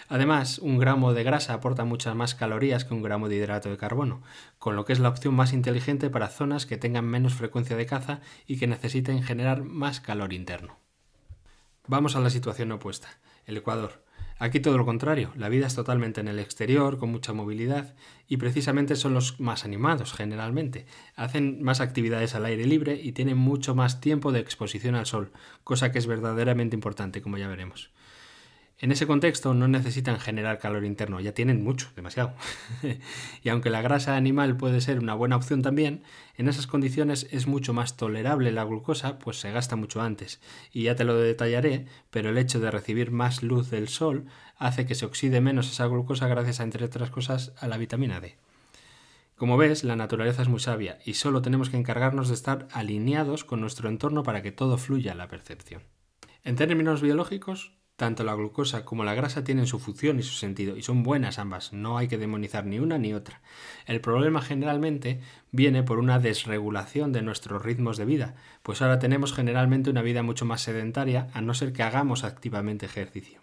Además, 0.09 0.59
un 0.59 0.79
gramo 0.79 1.13
de 1.15 1.23
grasa 1.23 1.55
aporta 1.55 1.85
muchas 1.85 2.15
más 2.15 2.35
calorías 2.35 2.85
que 2.85 2.95
un 2.95 3.03
gramo 3.03 3.29
de 3.29 3.37
hidrato 3.37 3.71
de 3.71 3.77
carbono, 3.77 4.23
con 4.59 4.77
lo 4.77 4.85
que 4.85 4.93
es 4.93 5.01
la 5.01 5.09
opción 5.09 5.35
más 5.35 5.53
inteligente 5.53 6.11
para 6.11 6.29
zonas 6.29 6.67
que 6.67 6.77
tengan 6.77 7.07
menos 7.07 7.35
frecuencia 7.35 7.77
de 7.77 7.87
caza 7.87 8.21
y 8.47 8.59
que 8.59 8.67
necesiten 8.67 9.23
generar 9.23 9.63
más 9.63 10.01
calor 10.01 10.33
interno. 10.33 10.79
Vamos 11.87 12.15
a 12.15 12.21
la 12.21 12.31
situación 12.31 12.73
opuesta, 12.73 13.09
el 13.47 13.57
Ecuador. 13.57 14.05
Aquí 14.39 14.59
todo 14.59 14.77
lo 14.77 14.85
contrario, 14.85 15.31
la 15.37 15.49
vida 15.49 15.69
es 15.69 15.75
totalmente 15.77 16.21
en 16.21 16.27
el 16.27 16.41
exterior, 16.41 16.99
con 16.99 17.13
mucha 17.13 17.33
movilidad, 17.33 17.95
y 18.27 18.39
precisamente 18.39 18.97
son 18.97 19.15
los 19.15 19.39
más 19.39 19.65
animados 19.65 20.13
generalmente. 20.13 20.87
Hacen 21.15 21.63
más 21.63 21.81
actividades 21.81 22.35
al 22.35 22.47
aire 22.47 22.67
libre 22.67 23.01
y 23.01 23.13
tienen 23.13 23.37
mucho 23.37 23.77
más 23.77 24.01
tiempo 24.01 24.33
de 24.33 24.41
exposición 24.41 24.97
al 24.97 25.07
sol, 25.07 25.31
cosa 25.63 25.93
que 25.93 25.99
es 25.99 26.09
verdaderamente 26.09 26.75
importante, 26.75 27.23
como 27.23 27.39
ya 27.39 27.47
veremos. 27.47 27.91
En 28.83 28.91
ese 28.91 29.07
contexto 29.07 29.55
no 29.55 29.69
necesitan 29.69 30.19
generar 30.19 30.59
calor 30.59 30.85
interno, 30.85 31.21
ya 31.21 31.33
tienen 31.33 31.63
mucho, 31.63 31.91
demasiado. 31.95 32.35
y 33.45 33.49
aunque 33.49 33.71
la 33.71 33.81
grasa 33.81 34.17
animal 34.17 34.57
puede 34.57 34.81
ser 34.81 34.99
una 34.99 35.15
buena 35.15 35.37
opción 35.37 35.63
también, 35.63 36.03
en 36.37 36.49
esas 36.49 36.67
condiciones 36.67 37.29
es 37.31 37.47
mucho 37.47 37.73
más 37.75 37.97
tolerable 37.97 38.51
la 38.51 38.65
glucosa, 38.65 39.21
pues 39.21 39.39
se 39.39 39.53
gasta 39.53 39.77
mucho 39.77 40.03
antes. 40.03 40.41
Y 40.73 40.83
ya 40.83 40.97
te 40.97 41.05
lo 41.05 41.15
detallaré, 41.15 41.87
pero 42.11 42.31
el 42.31 42.39
hecho 42.39 42.59
de 42.59 42.73
recibir 42.73 43.13
más 43.13 43.45
luz 43.45 43.71
del 43.71 43.87
sol 43.87 44.27
hace 44.57 44.85
que 44.85 44.97
se 44.97 45.07
oxide 45.07 45.41
menos 45.41 45.71
esa 45.71 45.87
glucosa 45.87 46.27
gracias 46.27 46.59
a, 46.59 46.65
entre 46.65 46.85
otras 46.85 47.11
cosas, 47.11 47.53
a 47.61 47.69
la 47.69 47.79
vitamina 47.79 48.21
D. 48.21 48.37
Como 49.37 49.59
ves, 49.59 49.85
la 49.85 49.95
naturaleza 49.95 50.43
es 50.43 50.49
muy 50.49 50.59
sabia 50.59 50.99
y 51.05 51.15
solo 51.15 51.41
tenemos 51.41 51.71
que 51.71 51.77
encargarnos 51.77 52.27
de 52.27 52.35
estar 52.35 52.67
alineados 52.73 53.45
con 53.45 53.61
nuestro 53.61 53.89
entorno 53.89 54.25
para 54.25 54.43
que 54.43 54.51
todo 54.51 54.77
fluya 54.77 55.13
a 55.13 55.15
la 55.15 55.29
percepción. 55.29 55.85
En 56.43 56.57
términos 56.57 57.01
biológicos, 57.01 57.81
tanto 58.03 58.25
la 58.25 58.35
glucosa 58.35 58.85
como 58.85 59.05
la 59.05 59.15
grasa 59.15 59.45
tienen 59.45 59.69
su 59.69 59.79
función 59.79 60.19
y 60.19 60.25
su 60.25 60.33
sentido, 60.33 60.77
y 60.77 60.83
son 60.83 61.05
buenas 61.05 61.39
ambas, 61.39 61.73
no 61.73 61.99
hay 61.99 62.09
que 62.09 62.19
demonizar 62.19 62.67
ni 62.67 62.81
una 62.81 62.99
ni 62.99 63.15
otra. 63.15 63.43
El 63.87 64.01
problema 64.01 64.43
generalmente 64.43 65.21
viene 65.53 65.85
por 65.85 66.01
una 66.01 66.19
desregulación 66.19 67.13
de 67.13 67.23
nuestros 67.23 67.63
ritmos 67.63 67.99
de 67.99 68.05
vida, 68.05 68.35
pues 68.65 68.83
ahora 68.83 68.99
tenemos 68.99 69.33
generalmente 69.33 69.89
una 69.89 70.03
vida 70.03 70.25
mucho 70.25 70.45
más 70.45 70.63
sedentaria, 70.63 71.29
a 71.33 71.43
no 71.43 71.55
ser 71.55 71.73
que 71.73 71.85
hagamos 71.85 72.25
activamente 72.25 72.87
ejercicio. 72.87 73.39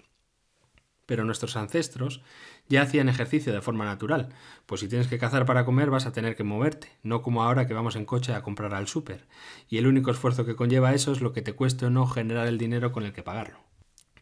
Pero 1.06 1.24
nuestros 1.24 1.56
ancestros 1.56 2.22
ya 2.68 2.82
hacían 2.82 3.08
ejercicio 3.08 3.54
de 3.54 3.62
forma 3.62 3.86
natural, 3.86 4.28
pues 4.66 4.82
si 4.82 4.90
tienes 4.90 5.08
que 5.08 5.20
cazar 5.20 5.46
para 5.46 5.64
comer 5.64 5.90
vas 5.90 6.06
a 6.06 6.12
tener 6.12 6.36
que 6.36 6.44
moverte, 6.44 6.92
no 7.02 7.22
como 7.22 7.44
ahora 7.44 7.66
que 7.66 7.74
vamos 7.74 7.96
en 7.96 8.04
coche 8.04 8.34
a 8.34 8.42
comprar 8.42 8.74
al 8.74 8.90
súper, 8.90 9.26
y 9.70 9.78
el 9.78 9.88
único 9.88 10.12
esfuerzo 10.12 10.46
que 10.46 10.58
conlleva 10.58 10.94
eso 10.94 11.14
es 11.14 11.22
lo 11.22 11.32
que 11.32 11.42
te 11.42 11.54
cueste 11.54 11.86
o 11.86 11.90
no 11.90 12.08
generar 12.08 12.46
el 12.48 12.58
dinero 12.58 12.92
con 12.92 13.06
el 13.06 13.14
que 13.14 13.24
pagarlo. 13.24 13.69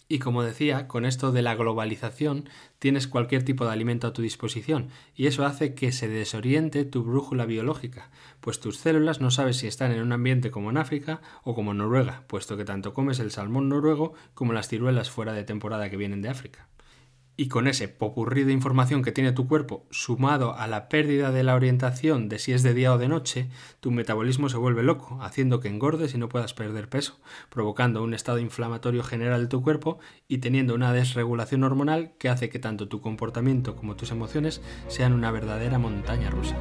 Y 0.10 0.20
como 0.20 0.44
decía, 0.44 0.88
con 0.88 1.06
esto 1.06 1.34
de 1.34 1.42
la 1.42 1.56
globalización 1.56 2.50
tienes 2.80 3.08
cualquier 3.08 3.44
tipo 3.44 3.66
de 3.66 3.72
alimento 3.72 4.08
a 4.08 4.14
tu 4.14 4.22
disposición 4.22 4.90
y 5.16 5.28
eso 5.28 5.46
hace 5.46 5.74
que 5.74 5.92
se 5.92 6.08
desoriente 6.08 6.86
tu 6.86 7.04
brújula 7.04 7.46
biológica, 7.46 8.10
pues 8.40 8.62
tus 8.62 8.78
células 8.78 9.20
no 9.20 9.32
sabes 9.32 9.58
si 9.58 9.68
están 9.68 9.92
en 9.92 10.02
un 10.02 10.14
ambiente 10.14 10.50
como 10.50 10.70
en 10.70 10.78
África 10.78 11.22
o 11.44 11.56
como 11.56 11.72
en 11.72 11.80
Noruega, 11.80 12.24
puesto 12.28 12.56
que 12.56 12.64
tanto 12.64 12.94
comes 12.94 13.20
el 13.20 13.32
salmón 13.32 13.68
noruego 13.68 14.14
como 14.34 14.54
las 14.54 14.70
ciruelas 14.70 15.10
fuera 15.10 15.34
de 15.34 15.44
temporada 15.44 15.90
que 15.90 15.98
vienen 15.98 16.22
de 16.22 16.30
África. 16.30 16.68
Y 17.40 17.50
con 17.50 17.68
ese 17.68 17.88
popurrí 17.88 18.44
de 18.44 18.52
información 18.52 19.04
que 19.04 19.12
tiene 19.12 19.32
tu 19.32 19.48
cuerpo, 19.48 19.86
sumado 19.92 20.56
a 20.56 20.66
la 20.66 20.90
pérdida 20.90 21.32
de 21.32 21.44
la 21.44 21.54
orientación 21.54 22.30
de 22.30 22.40
si 22.40 22.52
es 22.52 22.64
de 22.64 22.74
día 22.74 22.92
o 22.92 22.98
de 22.98 23.08
noche, 23.08 23.48
tu 23.80 23.92
metabolismo 23.92 24.50
se 24.50 24.58
vuelve 24.58 24.82
loco, 24.82 25.20
haciendo 25.22 25.60
que 25.60 25.68
engordes 25.68 26.16
y 26.16 26.18
no 26.18 26.30
puedas 26.30 26.56
perder 26.56 26.90
peso, 26.90 27.20
provocando 27.50 28.02
un 28.02 28.16
estado 28.16 28.40
inflamatorio 28.40 29.04
general 29.04 29.42
de 29.42 29.48
tu 29.48 29.62
cuerpo 29.62 30.00
y 30.28 30.40
teniendo 30.40 30.74
una 30.74 30.92
desregulación 30.94 31.64
hormonal 31.64 32.14
que 32.18 32.30
hace 32.30 32.50
que 32.50 32.58
tanto 32.58 32.88
tu 32.88 33.02
comportamiento 33.02 33.76
como 33.76 33.96
tus 33.96 34.10
emociones 34.10 34.64
sean 34.88 35.14
una 35.14 35.30
verdadera 35.30 35.78
montaña 35.78 36.32
rusa. 36.32 36.58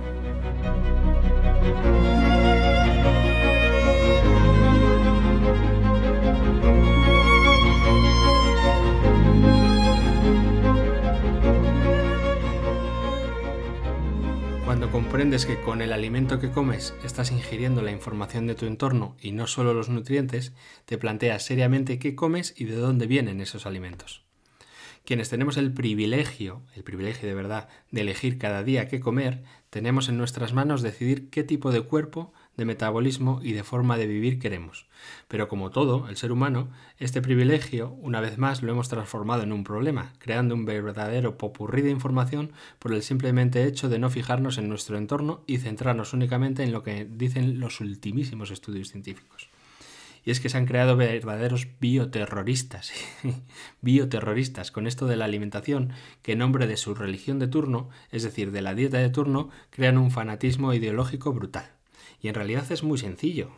Cuando 14.77 14.93
comprendes 14.93 15.47
que 15.47 15.59
con 15.59 15.81
el 15.81 15.91
alimento 15.91 16.39
que 16.39 16.51
comes 16.51 16.93
estás 17.03 17.33
ingiriendo 17.33 17.81
la 17.81 17.93
información 17.93 18.47
de 18.47 18.55
tu 18.55 18.67
entorno 18.67 19.17
y 19.19 19.33
no 19.33 19.47
solo 19.47 19.73
los 19.73 19.89
nutrientes, 19.89 20.53
te 20.85 20.99
planteas 20.99 21.43
seriamente 21.43 21.99
qué 21.99 22.15
comes 22.15 22.53
y 22.59 22.67
de 22.67 22.77
dónde 22.77 23.07
vienen 23.07 23.41
esos 23.41 23.65
alimentos. 23.65 24.23
Quienes 25.07 25.31
tenemos 25.31 25.57
el 25.57 25.73
privilegio, 25.73 26.61
el 26.75 26.85
privilegio 26.85 27.27
de 27.27 27.35
verdad, 27.35 27.71
de 27.91 28.03
elegir 28.03 28.37
cada 28.37 28.63
día 28.63 28.87
qué 28.87 29.01
comer, 29.01 29.45
tenemos 29.71 30.11
en 30.11 30.19
nuestras 30.19 30.53
manos 30.53 30.83
decidir 30.83 31.31
qué 31.31 31.43
tipo 31.43 31.73
de 31.73 31.81
cuerpo, 31.81 32.35
de 32.57 32.65
metabolismo 32.65 33.41
y 33.43 33.53
de 33.53 33.65
forma 33.65 33.97
de 33.97 34.07
vivir 34.07 34.39
queremos. 34.39 34.87
Pero 35.29 35.49
como 35.49 35.71
todo, 35.71 36.09
el 36.09 36.17
ser 36.17 36.33
humano, 36.33 36.71
este 36.99 37.23
privilegio, 37.23 37.91
una 38.01 38.21
vez 38.21 38.39
más, 38.39 38.63
lo 38.63 38.73
hemos 38.73 38.89
transformado 38.89 39.43
en 39.43 39.53
un 39.53 39.65
problema, 39.65 40.13
creando 40.19 40.55
un 40.55 40.65
verdadero 40.65 41.37
popurrí 41.39 41.83
de 41.83 41.91
información 41.91 42.53
por 42.79 42.93
el 42.93 43.03
simplemente 43.03 43.65
hecho 43.65 43.89
de 43.89 43.99
no 43.99 44.11
fijarnos 44.11 44.59
en 44.59 44.69
nuestro 44.69 44.97
entorno 44.97 45.43
y 45.47 45.59
centrarnos 45.59 46.13
únicamente 46.13 46.63
en 46.63 46.73
lo 46.73 46.83
que 46.83 47.05
dicen 47.05 47.61
los 47.61 47.81
ultimísimos 47.81 48.51
estudios 48.51 48.91
científicos. 48.91 49.49
Y 50.25 50.33
es 50.33 50.41
que 50.41 50.49
se 50.49 50.59
han 50.59 50.67
creado 50.67 50.97
verdaderos 50.97 51.69
bioterroristas, 51.79 52.93
bioterroristas 53.81 54.73
con 54.73 54.89
esto 54.89 55.07
de 55.07 55.15
la 55.15 55.25
alimentación, 55.25 55.93
que 56.23 56.33
en 56.33 56.39
nombre 56.39 56.67
de 56.67 56.77
su 56.77 56.97
religión 56.97 57.39
de 57.39 57.47
turno, 57.47 57.91
es 58.11 58.25
decir, 58.25 58.51
de 58.51 58.61
la 58.61 58.75
dieta 58.75 58.99
de 58.99 59.09
turno, 59.09 59.51
crean 59.71 59.99
un 59.99 60.11
fanatismo 60.11 60.75
ideológico 60.75 61.33
brutal. 61.33 61.76
Y 62.21 62.29
en 62.29 62.35
realidad 62.35 62.71
es 62.71 62.83
muy 62.83 62.99
sencillo. 62.99 63.51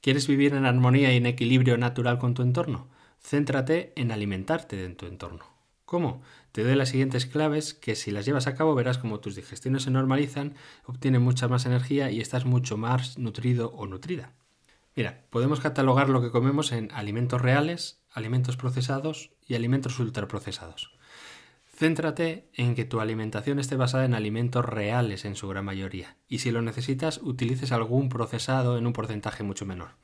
¿Quieres 0.00 0.26
vivir 0.26 0.54
en 0.54 0.66
armonía 0.66 1.12
y 1.12 1.16
en 1.16 1.26
equilibrio 1.26 1.78
natural 1.78 2.18
con 2.18 2.34
tu 2.34 2.42
entorno? 2.42 2.88
Céntrate 3.20 3.92
en 3.96 4.10
alimentarte 4.10 4.76
de 4.76 4.88
tu 4.90 5.06
entorno. 5.06 5.44
¿Cómo? 5.84 6.22
Te 6.52 6.64
doy 6.64 6.74
las 6.74 6.88
siguientes 6.88 7.26
claves 7.26 7.74
que 7.74 7.94
si 7.94 8.10
las 8.10 8.24
llevas 8.24 8.46
a 8.46 8.54
cabo 8.54 8.74
verás 8.74 8.98
como 8.98 9.20
tus 9.20 9.36
digestiones 9.36 9.84
se 9.84 9.90
normalizan, 9.90 10.54
obtienes 10.86 11.20
mucha 11.20 11.48
más 11.48 11.66
energía 11.66 12.10
y 12.10 12.20
estás 12.20 12.44
mucho 12.46 12.76
más 12.76 13.18
nutrido 13.18 13.72
o 13.76 13.86
nutrida. 13.86 14.32
Mira, 14.96 15.24
podemos 15.30 15.60
catalogar 15.60 16.08
lo 16.08 16.20
que 16.20 16.30
comemos 16.30 16.72
en 16.72 16.90
alimentos 16.92 17.40
reales, 17.40 18.02
alimentos 18.10 18.56
procesados 18.56 19.30
y 19.46 19.54
alimentos 19.54 19.98
ultraprocesados. 19.98 20.92
Céntrate 21.74 22.50
en 22.52 22.74
que 22.74 22.84
tu 22.84 23.00
alimentación 23.00 23.58
esté 23.58 23.76
basada 23.76 24.04
en 24.04 24.12
alimentos 24.12 24.64
reales 24.64 25.24
en 25.24 25.36
su 25.36 25.48
gran 25.48 25.64
mayoría, 25.64 26.18
y 26.28 26.40
si 26.40 26.50
lo 26.50 26.60
necesitas, 26.60 27.18
utilices 27.22 27.72
algún 27.72 28.10
procesado 28.10 28.76
en 28.76 28.86
un 28.86 28.92
porcentaje 28.92 29.42
mucho 29.42 29.64
menor. 29.64 29.96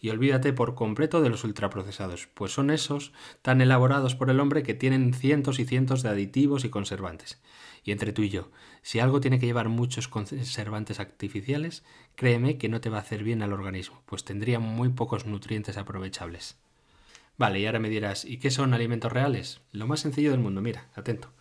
Y 0.00 0.10
olvídate 0.10 0.52
por 0.52 0.74
completo 0.74 1.22
de 1.22 1.30
los 1.30 1.44
ultraprocesados, 1.44 2.26
pues 2.34 2.52
son 2.52 2.70
esos 2.70 3.12
tan 3.40 3.60
elaborados 3.60 4.16
por 4.16 4.30
el 4.30 4.40
hombre 4.40 4.64
que 4.64 4.74
tienen 4.74 5.14
cientos 5.14 5.60
y 5.60 5.64
cientos 5.64 6.02
de 6.02 6.08
aditivos 6.08 6.64
y 6.64 6.70
conservantes. 6.70 7.40
Y 7.84 7.92
entre 7.92 8.12
tú 8.12 8.22
y 8.22 8.28
yo, 8.28 8.50
si 8.82 8.98
algo 8.98 9.20
tiene 9.20 9.38
que 9.38 9.46
llevar 9.46 9.68
muchos 9.68 10.08
conservantes 10.08 10.98
artificiales, 10.98 11.84
créeme 12.16 12.58
que 12.58 12.68
no 12.68 12.80
te 12.80 12.90
va 12.90 12.98
a 12.98 13.02
hacer 13.02 13.22
bien 13.22 13.42
al 13.42 13.52
organismo, 13.52 14.02
pues 14.06 14.24
tendría 14.24 14.58
muy 14.58 14.88
pocos 14.88 15.24
nutrientes 15.24 15.76
aprovechables. 15.76 16.58
Vale, 17.38 17.60
y 17.60 17.66
ahora 17.66 17.78
me 17.78 17.88
dirás, 17.88 18.24
¿y 18.24 18.38
qué 18.38 18.50
son 18.50 18.74
alimentos 18.74 19.12
reales? 19.12 19.62
Lo 19.72 19.86
más 19.86 20.00
sencillo 20.00 20.30
del 20.30 20.40
mundo, 20.40 20.60
mira, 20.60 20.90
atento. 20.94 21.32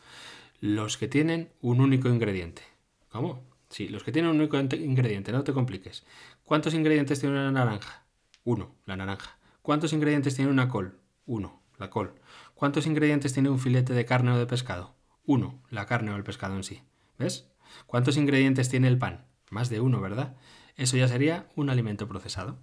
Los 0.59 0.97
que 0.97 1.07
tienen 1.07 1.51
un 1.61 1.81
único 1.81 2.07
ingrediente. 2.09 2.63
¿Cómo? 3.09 3.43
Sí, 3.69 3.87
los 3.87 4.03
que 4.03 4.11
tienen 4.11 4.31
un 4.31 4.37
único 4.37 4.57
ingrediente, 4.59 5.31
no 5.31 5.43
te 5.43 5.53
compliques. 5.53 6.05
¿Cuántos 6.43 6.73
ingredientes 6.73 7.19
tiene 7.19 7.35
una 7.35 7.51
naranja? 7.51 8.05
Uno, 8.43 8.75
la 8.85 8.97
naranja. 8.97 9.37
¿Cuántos 9.61 9.93
ingredientes 9.93 10.35
tiene 10.35 10.51
una 10.51 10.67
col? 10.67 10.99
Uno, 11.25 11.61
la 11.77 11.89
col. 11.89 12.15
¿Cuántos 12.55 12.85
ingredientes 12.87 13.33
tiene 13.33 13.49
un 13.49 13.59
filete 13.59 13.93
de 13.93 14.05
carne 14.05 14.31
o 14.31 14.37
de 14.37 14.47
pescado? 14.47 14.95
Uno, 15.25 15.61
la 15.69 15.85
carne 15.85 16.11
o 16.11 16.15
el 16.15 16.23
pescado 16.23 16.55
en 16.55 16.63
sí. 16.63 16.81
¿Ves? 17.17 17.51
¿Cuántos 17.85 18.17
ingredientes 18.17 18.69
tiene 18.69 18.87
el 18.87 18.97
pan? 18.97 19.25
Más 19.49 19.69
de 19.69 19.79
uno, 19.79 20.01
¿verdad? 20.01 20.35
Eso 20.75 20.97
ya 20.97 21.07
sería 21.07 21.47
un 21.55 21.69
alimento 21.69 22.07
procesado. 22.07 22.59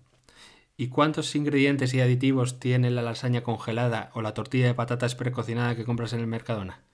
¿Y 0.80 0.90
cuántos 0.90 1.34
ingredientes 1.34 1.92
y 1.92 2.00
aditivos 2.00 2.60
tiene 2.60 2.92
la 2.92 3.02
lasaña 3.02 3.42
congelada 3.42 4.12
o 4.14 4.22
la 4.22 4.32
tortilla 4.32 4.68
de 4.68 4.74
patatas 4.74 5.16
precocinada 5.16 5.74
que 5.74 5.84
compras 5.84 6.12
en 6.12 6.20
el 6.20 6.28
Mercadona? 6.28 6.84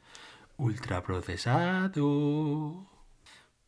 Ultraprocesado. 0.57 2.89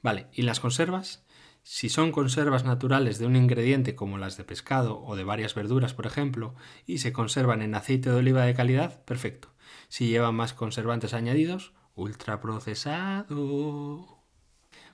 Vale, 0.02 0.28
¿y 0.32 0.40
las 0.40 0.58
conservas? 0.58 1.26
Si 1.62 1.90
son 1.90 2.12
conservas 2.12 2.64
naturales 2.64 3.18
de 3.18 3.26
un 3.26 3.36
ingrediente 3.36 3.94
como 3.94 4.16
las 4.16 4.38
de 4.38 4.44
pescado 4.44 5.02
o 5.02 5.16
de 5.16 5.24
varias 5.24 5.54
verduras, 5.54 5.92
por 5.92 6.06
ejemplo, 6.06 6.54
y 6.86 6.96
se 6.96 7.12
conservan 7.12 7.60
en 7.60 7.74
aceite 7.74 8.08
de 8.08 8.16
oliva 8.16 8.44
de 8.44 8.54
calidad, 8.54 9.04
perfecto. 9.04 9.52
Si 9.88 10.08
llevan 10.08 10.34
más 10.34 10.54
conservantes 10.54 11.12
añadidos, 11.12 11.74
ultraprocesado. 11.94 14.22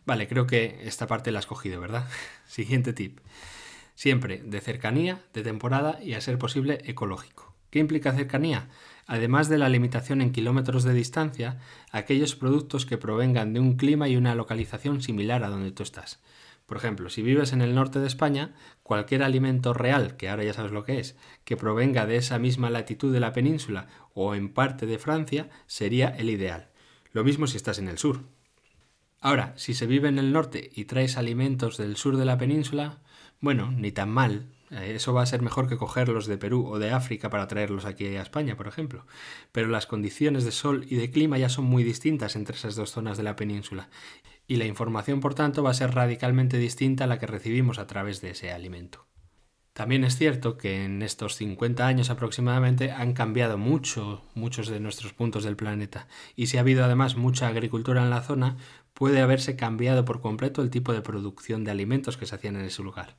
Vale, 0.04 0.26
creo 0.26 0.48
que 0.48 0.80
esta 0.82 1.06
parte 1.06 1.30
la 1.30 1.38
has 1.38 1.46
cogido, 1.46 1.80
¿verdad? 1.80 2.08
Siguiente 2.48 2.92
tip. 2.92 3.20
Siempre 4.02 4.42
de 4.44 4.60
cercanía, 4.60 5.22
de 5.32 5.44
temporada 5.44 6.00
y 6.02 6.14
a 6.14 6.20
ser 6.20 6.36
posible 6.36 6.80
ecológico. 6.86 7.54
¿Qué 7.70 7.78
implica 7.78 8.10
cercanía? 8.10 8.68
Además 9.06 9.48
de 9.48 9.58
la 9.58 9.68
limitación 9.68 10.20
en 10.20 10.32
kilómetros 10.32 10.82
de 10.82 10.92
distancia, 10.92 11.60
aquellos 11.92 12.34
productos 12.34 12.84
que 12.84 12.98
provengan 12.98 13.52
de 13.52 13.60
un 13.60 13.76
clima 13.76 14.08
y 14.08 14.16
una 14.16 14.34
localización 14.34 15.02
similar 15.02 15.44
a 15.44 15.50
donde 15.50 15.70
tú 15.70 15.84
estás. 15.84 16.20
Por 16.66 16.78
ejemplo, 16.78 17.10
si 17.10 17.22
vives 17.22 17.52
en 17.52 17.62
el 17.62 17.76
norte 17.76 18.00
de 18.00 18.08
España, 18.08 18.56
cualquier 18.82 19.22
alimento 19.22 19.72
real, 19.72 20.16
que 20.16 20.28
ahora 20.28 20.42
ya 20.42 20.52
sabes 20.52 20.72
lo 20.72 20.82
que 20.82 20.98
es, 20.98 21.16
que 21.44 21.56
provenga 21.56 22.04
de 22.04 22.16
esa 22.16 22.40
misma 22.40 22.70
latitud 22.70 23.12
de 23.12 23.20
la 23.20 23.32
península 23.32 23.86
o 24.14 24.34
en 24.34 24.52
parte 24.52 24.84
de 24.86 24.98
Francia, 24.98 25.48
sería 25.68 26.08
el 26.08 26.28
ideal. 26.28 26.70
Lo 27.12 27.22
mismo 27.22 27.46
si 27.46 27.56
estás 27.56 27.78
en 27.78 27.86
el 27.86 27.98
sur. 27.98 28.22
Ahora, 29.20 29.52
si 29.54 29.74
se 29.74 29.86
vive 29.86 30.08
en 30.08 30.18
el 30.18 30.32
norte 30.32 30.72
y 30.74 30.86
traes 30.86 31.16
alimentos 31.16 31.76
del 31.76 31.94
sur 31.94 32.16
de 32.16 32.24
la 32.24 32.36
península, 32.36 32.98
bueno, 33.42 33.72
ni 33.72 33.90
tan 33.92 34.08
mal. 34.08 34.46
Eh, 34.70 34.94
eso 34.94 35.12
va 35.12 35.22
a 35.22 35.26
ser 35.26 35.42
mejor 35.42 35.68
que 35.68 35.76
cogerlos 35.76 36.26
de 36.26 36.38
Perú 36.38 36.66
o 36.66 36.78
de 36.78 36.92
África 36.92 37.28
para 37.28 37.48
traerlos 37.48 37.84
aquí 37.84 38.06
a 38.06 38.22
España, 38.22 38.56
por 38.56 38.68
ejemplo. 38.68 39.04
Pero 39.50 39.68
las 39.68 39.86
condiciones 39.86 40.44
de 40.44 40.52
sol 40.52 40.86
y 40.88 40.94
de 40.94 41.10
clima 41.10 41.36
ya 41.38 41.48
son 41.48 41.64
muy 41.64 41.82
distintas 41.82 42.36
entre 42.36 42.56
esas 42.56 42.76
dos 42.76 42.92
zonas 42.92 43.18
de 43.18 43.24
la 43.24 43.36
península. 43.36 43.90
Y 44.46 44.56
la 44.56 44.64
información, 44.66 45.20
por 45.20 45.34
tanto, 45.34 45.62
va 45.62 45.70
a 45.70 45.74
ser 45.74 45.92
radicalmente 45.92 46.56
distinta 46.56 47.04
a 47.04 47.06
la 47.08 47.18
que 47.18 47.26
recibimos 47.26 47.78
a 47.78 47.86
través 47.88 48.20
de 48.20 48.30
ese 48.30 48.52
alimento. 48.52 49.06
También 49.72 50.04
es 50.04 50.18
cierto 50.18 50.58
que 50.58 50.84
en 50.84 51.00
estos 51.00 51.34
50 51.36 51.86
años 51.86 52.10
aproximadamente 52.10 52.92
han 52.92 53.14
cambiado 53.14 53.56
mucho 53.56 54.22
muchos 54.34 54.68
de 54.68 54.80
nuestros 54.80 55.14
puntos 55.14 55.44
del 55.44 55.56
planeta 55.56 56.08
y 56.36 56.48
si 56.48 56.58
ha 56.58 56.60
habido 56.60 56.84
además 56.84 57.16
mucha 57.16 57.48
agricultura 57.48 58.02
en 58.02 58.10
la 58.10 58.20
zona, 58.20 58.58
puede 58.92 59.22
haberse 59.22 59.56
cambiado 59.56 60.04
por 60.04 60.20
completo 60.20 60.60
el 60.60 60.68
tipo 60.68 60.92
de 60.92 61.00
producción 61.00 61.64
de 61.64 61.70
alimentos 61.70 62.18
que 62.18 62.26
se 62.26 62.34
hacían 62.34 62.56
en 62.56 62.66
ese 62.66 62.82
lugar. 62.82 63.16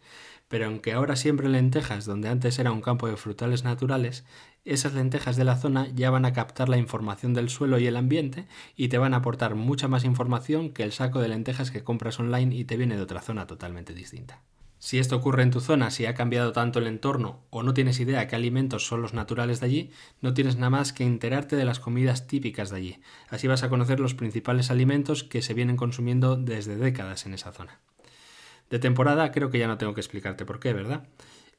pero 0.47 0.67
aunque 0.67 0.93
ahora 0.93 1.15
siempre 1.15 1.49
lentejas 1.49 2.05
donde 2.05 2.29
antes 2.29 2.59
era 2.59 2.71
un 2.71 2.81
campo 2.81 3.07
de 3.07 3.17
frutales 3.17 3.63
naturales, 3.63 4.23
esas 4.63 4.93
lentejas 4.93 5.35
de 5.35 5.45
la 5.45 5.57
zona 5.57 5.87
ya 5.95 6.11
van 6.11 6.25
a 6.25 6.33
captar 6.33 6.69
la 6.69 6.77
información 6.77 7.33
del 7.33 7.49
suelo 7.49 7.79
y 7.79 7.87
el 7.87 7.97
ambiente 7.97 8.45
y 8.75 8.89
te 8.89 8.99
van 8.99 9.15
a 9.15 9.17
aportar 9.17 9.55
mucha 9.55 9.87
más 9.87 10.05
información 10.05 10.71
que 10.71 10.83
el 10.83 10.91
saco 10.91 11.19
de 11.19 11.29
lentejas 11.29 11.71
que 11.71 11.83
compras 11.83 12.19
online 12.19 12.55
y 12.55 12.65
te 12.65 12.77
viene 12.77 12.95
de 12.95 13.01
otra 13.01 13.21
zona 13.21 13.47
totalmente 13.47 13.93
distinta. 13.95 14.43
Si 14.83 14.99
esto 14.99 15.15
ocurre 15.15 15.43
en 15.43 15.49
tu 15.49 15.61
zona, 15.61 15.91
si 15.91 16.05
ha 16.07 16.13
cambiado 16.13 16.51
tanto 16.51 16.79
el 16.79 16.87
entorno 16.87 17.39
o 17.51 17.63
no 17.63 17.73
tienes 17.73 18.01
idea 18.01 18.27
qué 18.27 18.35
alimentos 18.35 18.85
son 18.85 19.01
los 19.01 19.13
naturales 19.13 19.61
de 19.61 19.65
allí, 19.67 19.91
no 20.19 20.33
tienes 20.33 20.57
nada 20.57 20.71
más 20.71 20.91
que 20.91 21.05
enterarte 21.05 21.55
de 21.55 21.63
las 21.63 21.79
comidas 21.79 22.27
típicas 22.27 22.69
de 22.69 22.75
allí. 22.75 23.01
Así 23.29 23.47
vas 23.47 23.63
a 23.63 23.69
conocer 23.69 24.01
los 24.01 24.13
principales 24.13 24.71
alimentos 24.71 25.23
que 25.23 25.41
se 25.41 25.53
vienen 25.53 25.77
consumiendo 25.77 26.35
desde 26.35 26.75
décadas 26.75 27.25
en 27.25 27.33
esa 27.33 27.53
zona. 27.53 27.79
De 28.69 28.77
temporada 28.77 29.31
creo 29.31 29.49
que 29.49 29.57
ya 29.57 29.69
no 29.69 29.77
tengo 29.77 29.93
que 29.93 30.01
explicarte 30.01 30.43
por 30.43 30.59
qué, 30.59 30.73
¿verdad? 30.73 31.07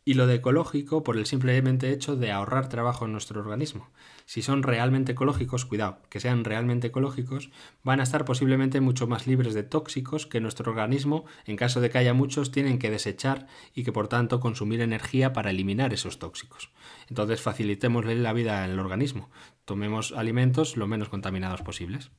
y 0.04 0.14
lo 0.14 0.26
de 0.26 0.34
ecológico 0.34 1.02
por 1.02 1.16
el 1.16 1.26
simplemente 1.26 1.90
hecho 1.92 2.16
de 2.16 2.30
ahorrar 2.30 2.68
trabajo 2.68 3.06
en 3.06 3.12
nuestro 3.12 3.40
organismo. 3.40 3.88
Si 4.26 4.40
son 4.40 4.62
realmente 4.62 5.12
ecológicos, 5.12 5.66
cuidado, 5.66 5.98
que 6.08 6.18
sean 6.18 6.44
realmente 6.44 6.86
ecológicos, 6.86 7.50
van 7.82 8.00
a 8.00 8.04
estar 8.04 8.24
posiblemente 8.24 8.80
mucho 8.80 9.06
más 9.06 9.26
libres 9.26 9.52
de 9.52 9.62
tóxicos 9.62 10.26
que 10.26 10.40
nuestro 10.40 10.70
organismo, 10.70 11.26
en 11.44 11.56
caso 11.56 11.80
de 11.80 11.90
que 11.90 11.98
haya 11.98 12.14
muchos, 12.14 12.50
tienen 12.50 12.78
que 12.78 12.90
desechar 12.90 13.46
y 13.74 13.84
que 13.84 13.92
por 13.92 14.08
tanto 14.08 14.40
consumir 14.40 14.80
energía 14.80 15.32
para 15.34 15.50
eliminar 15.50 15.92
esos 15.92 16.18
tóxicos. 16.18 16.70
Entonces 17.08 17.42
facilitémosle 17.42 18.14
la 18.16 18.32
vida 18.32 18.64
al 18.64 18.78
organismo, 18.78 19.30
tomemos 19.66 20.12
alimentos 20.12 20.76
lo 20.76 20.86
menos 20.86 21.10
contaminados 21.10 21.60
posibles. 21.62 22.10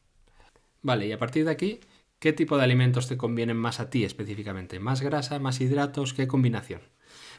Vale, 0.83 1.07
y 1.07 1.11
a 1.11 1.17
partir 1.17 1.45
de 1.45 1.51
aquí, 1.51 1.79
¿qué 2.19 2.31
tipo 2.31 2.57
de 2.57 2.63
alimentos 2.63 3.07
te 3.07 3.17
convienen 3.17 3.57
más 3.57 3.79
a 3.79 3.89
ti 3.89 4.03
específicamente? 4.03 4.79
¿Más 4.79 5.01
grasa, 5.01 5.39
más 5.39 5.59
hidratos? 5.59 6.13
¿Qué 6.13 6.27
combinación? 6.27 6.81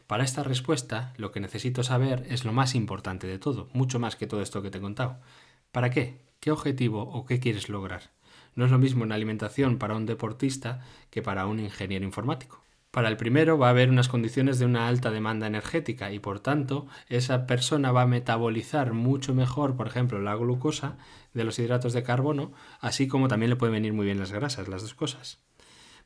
Para 0.06 0.22
esta 0.22 0.44
respuesta, 0.44 1.12
lo 1.16 1.32
que 1.32 1.40
necesito 1.40 1.82
saber 1.82 2.24
es 2.28 2.44
lo 2.44 2.52
más 2.52 2.76
importante 2.76 3.26
de 3.26 3.40
todo, 3.40 3.68
mucho 3.72 3.98
más 3.98 4.14
que 4.14 4.28
todo 4.28 4.40
esto 4.40 4.62
que 4.62 4.70
te 4.70 4.78
he 4.78 4.80
contado. 4.80 5.18
¿Para 5.72 5.90
qué? 5.90 6.20
¿Qué 6.38 6.52
objetivo 6.52 7.02
o 7.02 7.26
qué 7.26 7.40
quieres 7.40 7.68
lograr? 7.68 8.10
No 8.54 8.64
es 8.64 8.70
lo 8.70 8.78
mismo 8.78 9.02
una 9.02 9.16
alimentación 9.16 9.78
para 9.78 9.96
un 9.96 10.06
deportista 10.06 10.80
que 11.10 11.22
para 11.22 11.46
un 11.46 11.58
ingeniero 11.58 12.04
informático. 12.04 12.62
Para 12.92 13.08
el 13.08 13.16
primero 13.16 13.58
va 13.58 13.66
a 13.66 13.70
haber 13.70 13.90
unas 13.90 14.08
condiciones 14.08 14.58
de 14.58 14.64
una 14.64 14.86
alta 14.86 15.10
demanda 15.10 15.48
energética 15.48 16.12
y 16.12 16.20
por 16.20 16.38
tanto 16.40 16.86
esa 17.08 17.46
persona 17.46 17.90
va 17.90 18.02
a 18.02 18.06
metabolizar 18.06 18.92
mucho 18.92 19.34
mejor, 19.34 19.76
por 19.76 19.88
ejemplo, 19.88 20.20
la 20.20 20.36
glucosa 20.36 20.96
de 21.34 21.44
los 21.44 21.58
hidratos 21.58 21.92
de 21.92 22.04
carbono, 22.04 22.52
así 22.80 23.08
como 23.08 23.28
también 23.28 23.50
le 23.50 23.56
pueden 23.56 23.74
venir 23.74 23.92
muy 23.92 24.06
bien 24.06 24.20
las 24.20 24.32
grasas, 24.32 24.68
las 24.68 24.82
dos 24.82 24.94
cosas. 24.94 25.45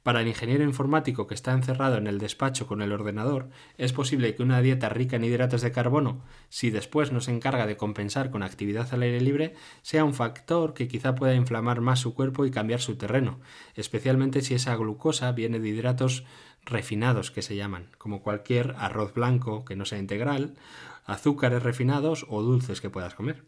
Para 0.02 0.22
el 0.22 0.28
ingeniero 0.28 0.64
informático 0.64 1.26
que 1.26 1.34
está 1.34 1.52
encerrado 1.52 1.98
en 1.98 2.06
el 2.06 2.18
despacho 2.18 2.66
con 2.66 2.80
el 2.80 2.90
ordenador, 2.90 3.50
es 3.76 3.92
posible 3.92 4.34
que 4.34 4.42
una 4.42 4.62
dieta 4.62 4.88
rica 4.88 5.16
en 5.16 5.24
hidratos 5.24 5.60
de 5.60 5.72
carbono, 5.72 6.24
si 6.48 6.70
después 6.70 7.12
no 7.12 7.20
se 7.20 7.32
encarga 7.32 7.66
de 7.66 7.76
compensar 7.76 8.30
con 8.30 8.42
actividad 8.42 8.88
al 8.94 9.02
aire 9.02 9.20
libre, 9.20 9.54
sea 9.82 10.04
un 10.06 10.14
factor 10.14 10.72
que 10.72 10.88
quizá 10.88 11.14
pueda 11.14 11.34
inflamar 11.34 11.82
más 11.82 12.00
su 12.00 12.14
cuerpo 12.14 12.46
y 12.46 12.50
cambiar 12.50 12.80
su 12.80 12.96
terreno, 12.96 13.40
especialmente 13.74 14.40
si 14.40 14.54
esa 14.54 14.74
glucosa 14.74 15.32
viene 15.32 15.60
de 15.60 15.68
hidratos 15.68 16.24
refinados 16.64 17.30
que 17.30 17.42
se 17.42 17.56
llaman, 17.56 17.90
como 17.98 18.22
cualquier 18.22 18.76
arroz 18.78 19.12
blanco 19.12 19.66
que 19.66 19.76
no 19.76 19.84
sea 19.84 19.98
integral, 19.98 20.54
azúcares 21.04 21.62
refinados 21.62 22.24
o 22.30 22.40
dulces 22.42 22.80
que 22.80 22.88
puedas 22.88 23.14
comer. 23.14 23.44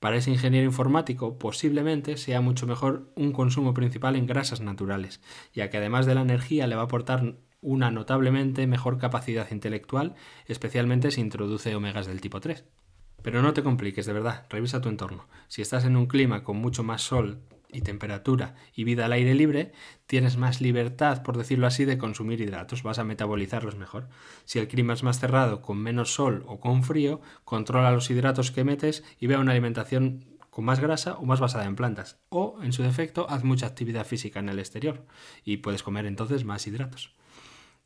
Para 0.00 0.16
ese 0.16 0.30
ingeniero 0.30 0.66
informático 0.66 1.38
posiblemente 1.38 2.16
sea 2.16 2.40
mucho 2.40 2.66
mejor 2.66 3.12
un 3.16 3.32
consumo 3.32 3.74
principal 3.74 4.16
en 4.16 4.26
grasas 4.26 4.60
naturales, 4.60 5.20
ya 5.52 5.70
que 5.70 5.78
además 5.78 6.06
de 6.06 6.14
la 6.14 6.22
energía 6.22 6.66
le 6.66 6.76
va 6.76 6.82
a 6.82 6.86
aportar 6.86 7.36
una 7.60 7.90
notablemente 7.90 8.66
mejor 8.66 8.98
capacidad 8.98 9.50
intelectual, 9.50 10.14
especialmente 10.46 11.10
si 11.10 11.20
introduce 11.20 11.74
omegas 11.74 12.06
del 12.06 12.20
tipo 12.20 12.40
3. 12.40 12.64
Pero 13.22 13.40
no 13.40 13.54
te 13.54 13.62
compliques, 13.62 14.04
de 14.04 14.12
verdad, 14.12 14.46
revisa 14.50 14.82
tu 14.82 14.90
entorno. 14.90 15.26
Si 15.48 15.62
estás 15.62 15.86
en 15.86 15.96
un 15.96 16.06
clima 16.06 16.44
con 16.44 16.58
mucho 16.58 16.82
más 16.82 17.00
sol 17.00 17.40
y 17.74 17.82
temperatura 17.82 18.54
y 18.74 18.84
vida 18.84 19.06
al 19.06 19.12
aire 19.12 19.34
libre, 19.34 19.72
tienes 20.06 20.36
más 20.36 20.60
libertad, 20.60 21.22
por 21.22 21.36
decirlo 21.36 21.66
así, 21.66 21.84
de 21.84 21.98
consumir 21.98 22.40
hidratos, 22.40 22.82
vas 22.82 22.98
a 22.98 23.04
metabolizarlos 23.04 23.76
mejor. 23.76 24.08
Si 24.44 24.58
el 24.58 24.68
clima 24.68 24.94
es 24.94 25.02
más 25.02 25.20
cerrado, 25.20 25.60
con 25.60 25.78
menos 25.78 26.14
sol 26.14 26.44
o 26.46 26.60
con 26.60 26.84
frío, 26.84 27.20
controla 27.44 27.90
los 27.90 28.10
hidratos 28.10 28.50
que 28.50 28.64
metes 28.64 29.04
y 29.18 29.26
ve 29.26 29.36
una 29.36 29.52
alimentación 29.52 30.24
con 30.50 30.64
más 30.64 30.78
grasa 30.78 31.14
o 31.14 31.24
más 31.24 31.40
basada 31.40 31.64
en 31.64 31.74
plantas. 31.74 32.20
O, 32.28 32.58
en 32.62 32.72
su 32.72 32.84
defecto, 32.84 33.28
haz 33.28 33.42
mucha 33.42 33.66
actividad 33.66 34.06
física 34.06 34.38
en 34.38 34.48
el 34.48 34.60
exterior 34.60 35.04
y 35.44 35.56
puedes 35.56 35.82
comer 35.82 36.06
entonces 36.06 36.44
más 36.44 36.66
hidratos. 36.68 37.12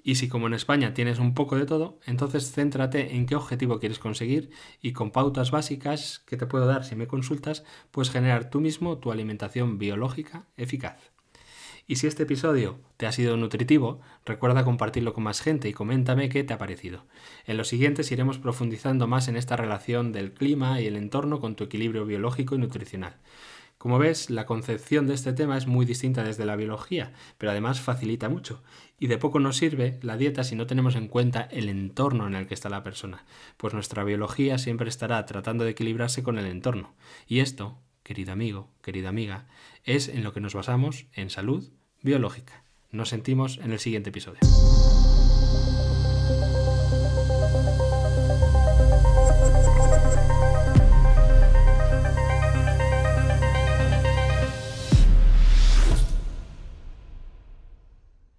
Y 0.08 0.14
si 0.14 0.26
como 0.26 0.46
en 0.46 0.54
España 0.54 0.94
tienes 0.94 1.18
un 1.18 1.34
poco 1.34 1.56
de 1.56 1.66
todo, 1.66 2.00
entonces 2.06 2.50
céntrate 2.50 3.14
en 3.14 3.26
qué 3.26 3.34
objetivo 3.34 3.78
quieres 3.78 3.98
conseguir 3.98 4.48
y 4.80 4.94
con 4.94 5.10
pautas 5.10 5.50
básicas 5.50 6.20
que 6.20 6.38
te 6.38 6.46
puedo 6.46 6.64
dar 6.64 6.86
si 6.86 6.96
me 6.96 7.06
consultas, 7.06 7.62
puedes 7.90 8.10
generar 8.10 8.48
tú 8.48 8.62
mismo 8.62 8.96
tu 8.96 9.12
alimentación 9.12 9.76
biológica 9.76 10.46
eficaz. 10.56 11.10
Y 11.86 11.96
si 11.96 12.06
este 12.06 12.22
episodio 12.22 12.80
te 12.96 13.06
ha 13.06 13.12
sido 13.12 13.36
nutritivo, 13.36 14.00
recuerda 14.24 14.64
compartirlo 14.64 15.12
con 15.12 15.24
más 15.24 15.42
gente 15.42 15.68
y 15.68 15.74
coméntame 15.74 16.30
qué 16.30 16.42
te 16.42 16.54
ha 16.54 16.58
parecido. 16.58 17.04
En 17.44 17.58
los 17.58 17.68
siguientes 17.68 18.10
iremos 18.10 18.38
profundizando 18.38 19.06
más 19.08 19.28
en 19.28 19.36
esta 19.36 19.56
relación 19.56 20.12
del 20.12 20.32
clima 20.32 20.80
y 20.80 20.86
el 20.86 20.96
entorno 20.96 21.38
con 21.38 21.54
tu 21.54 21.64
equilibrio 21.64 22.06
biológico 22.06 22.54
y 22.54 22.58
nutricional. 22.58 23.16
Como 23.78 24.00
ves, 24.00 24.28
la 24.28 24.44
concepción 24.44 25.06
de 25.06 25.14
este 25.14 25.32
tema 25.32 25.56
es 25.56 25.68
muy 25.68 25.86
distinta 25.86 26.24
desde 26.24 26.44
la 26.44 26.56
biología, 26.56 27.12
pero 27.38 27.52
además 27.52 27.80
facilita 27.80 28.28
mucho. 28.28 28.60
Y 28.98 29.06
de 29.06 29.18
poco 29.18 29.38
nos 29.38 29.56
sirve 29.56 30.00
la 30.02 30.16
dieta 30.16 30.42
si 30.42 30.56
no 30.56 30.66
tenemos 30.66 30.96
en 30.96 31.06
cuenta 31.06 31.42
el 31.42 31.68
entorno 31.68 32.26
en 32.26 32.34
el 32.34 32.48
que 32.48 32.54
está 32.54 32.68
la 32.68 32.82
persona, 32.82 33.24
pues 33.56 33.74
nuestra 33.74 34.02
biología 34.02 34.58
siempre 34.58 34.88
estará 34.88 35.24
tratando 35.26 35.62
de 35.62 35.70
equilibrarse 35.70 36.24
con 36.24 36.38
el 36.38 36.46
entorno. 36.46 36.94
Y 37.28 37.38
esto, 37.38 37.78
querido 38.02 38.32
amigo, 38.32 38.68
querida 38.82 39.10
amiga, 39.10 39.46
es 39.84 40.08
en 40.08 40.24
lo 40.24 40.32
que 40.32 40.40
nos 40.40 40.54
basamos 40.54 41.06
en 41.12 41.30
salud 41.30 41.70
biológica. 42.02 42.64
Nos 42.90 43.10
sentimos 43.10 43.58
en 43.58 43.70
el 43.70 43.78
siguiente 43.78 44.10
episodio. 44.10 44.40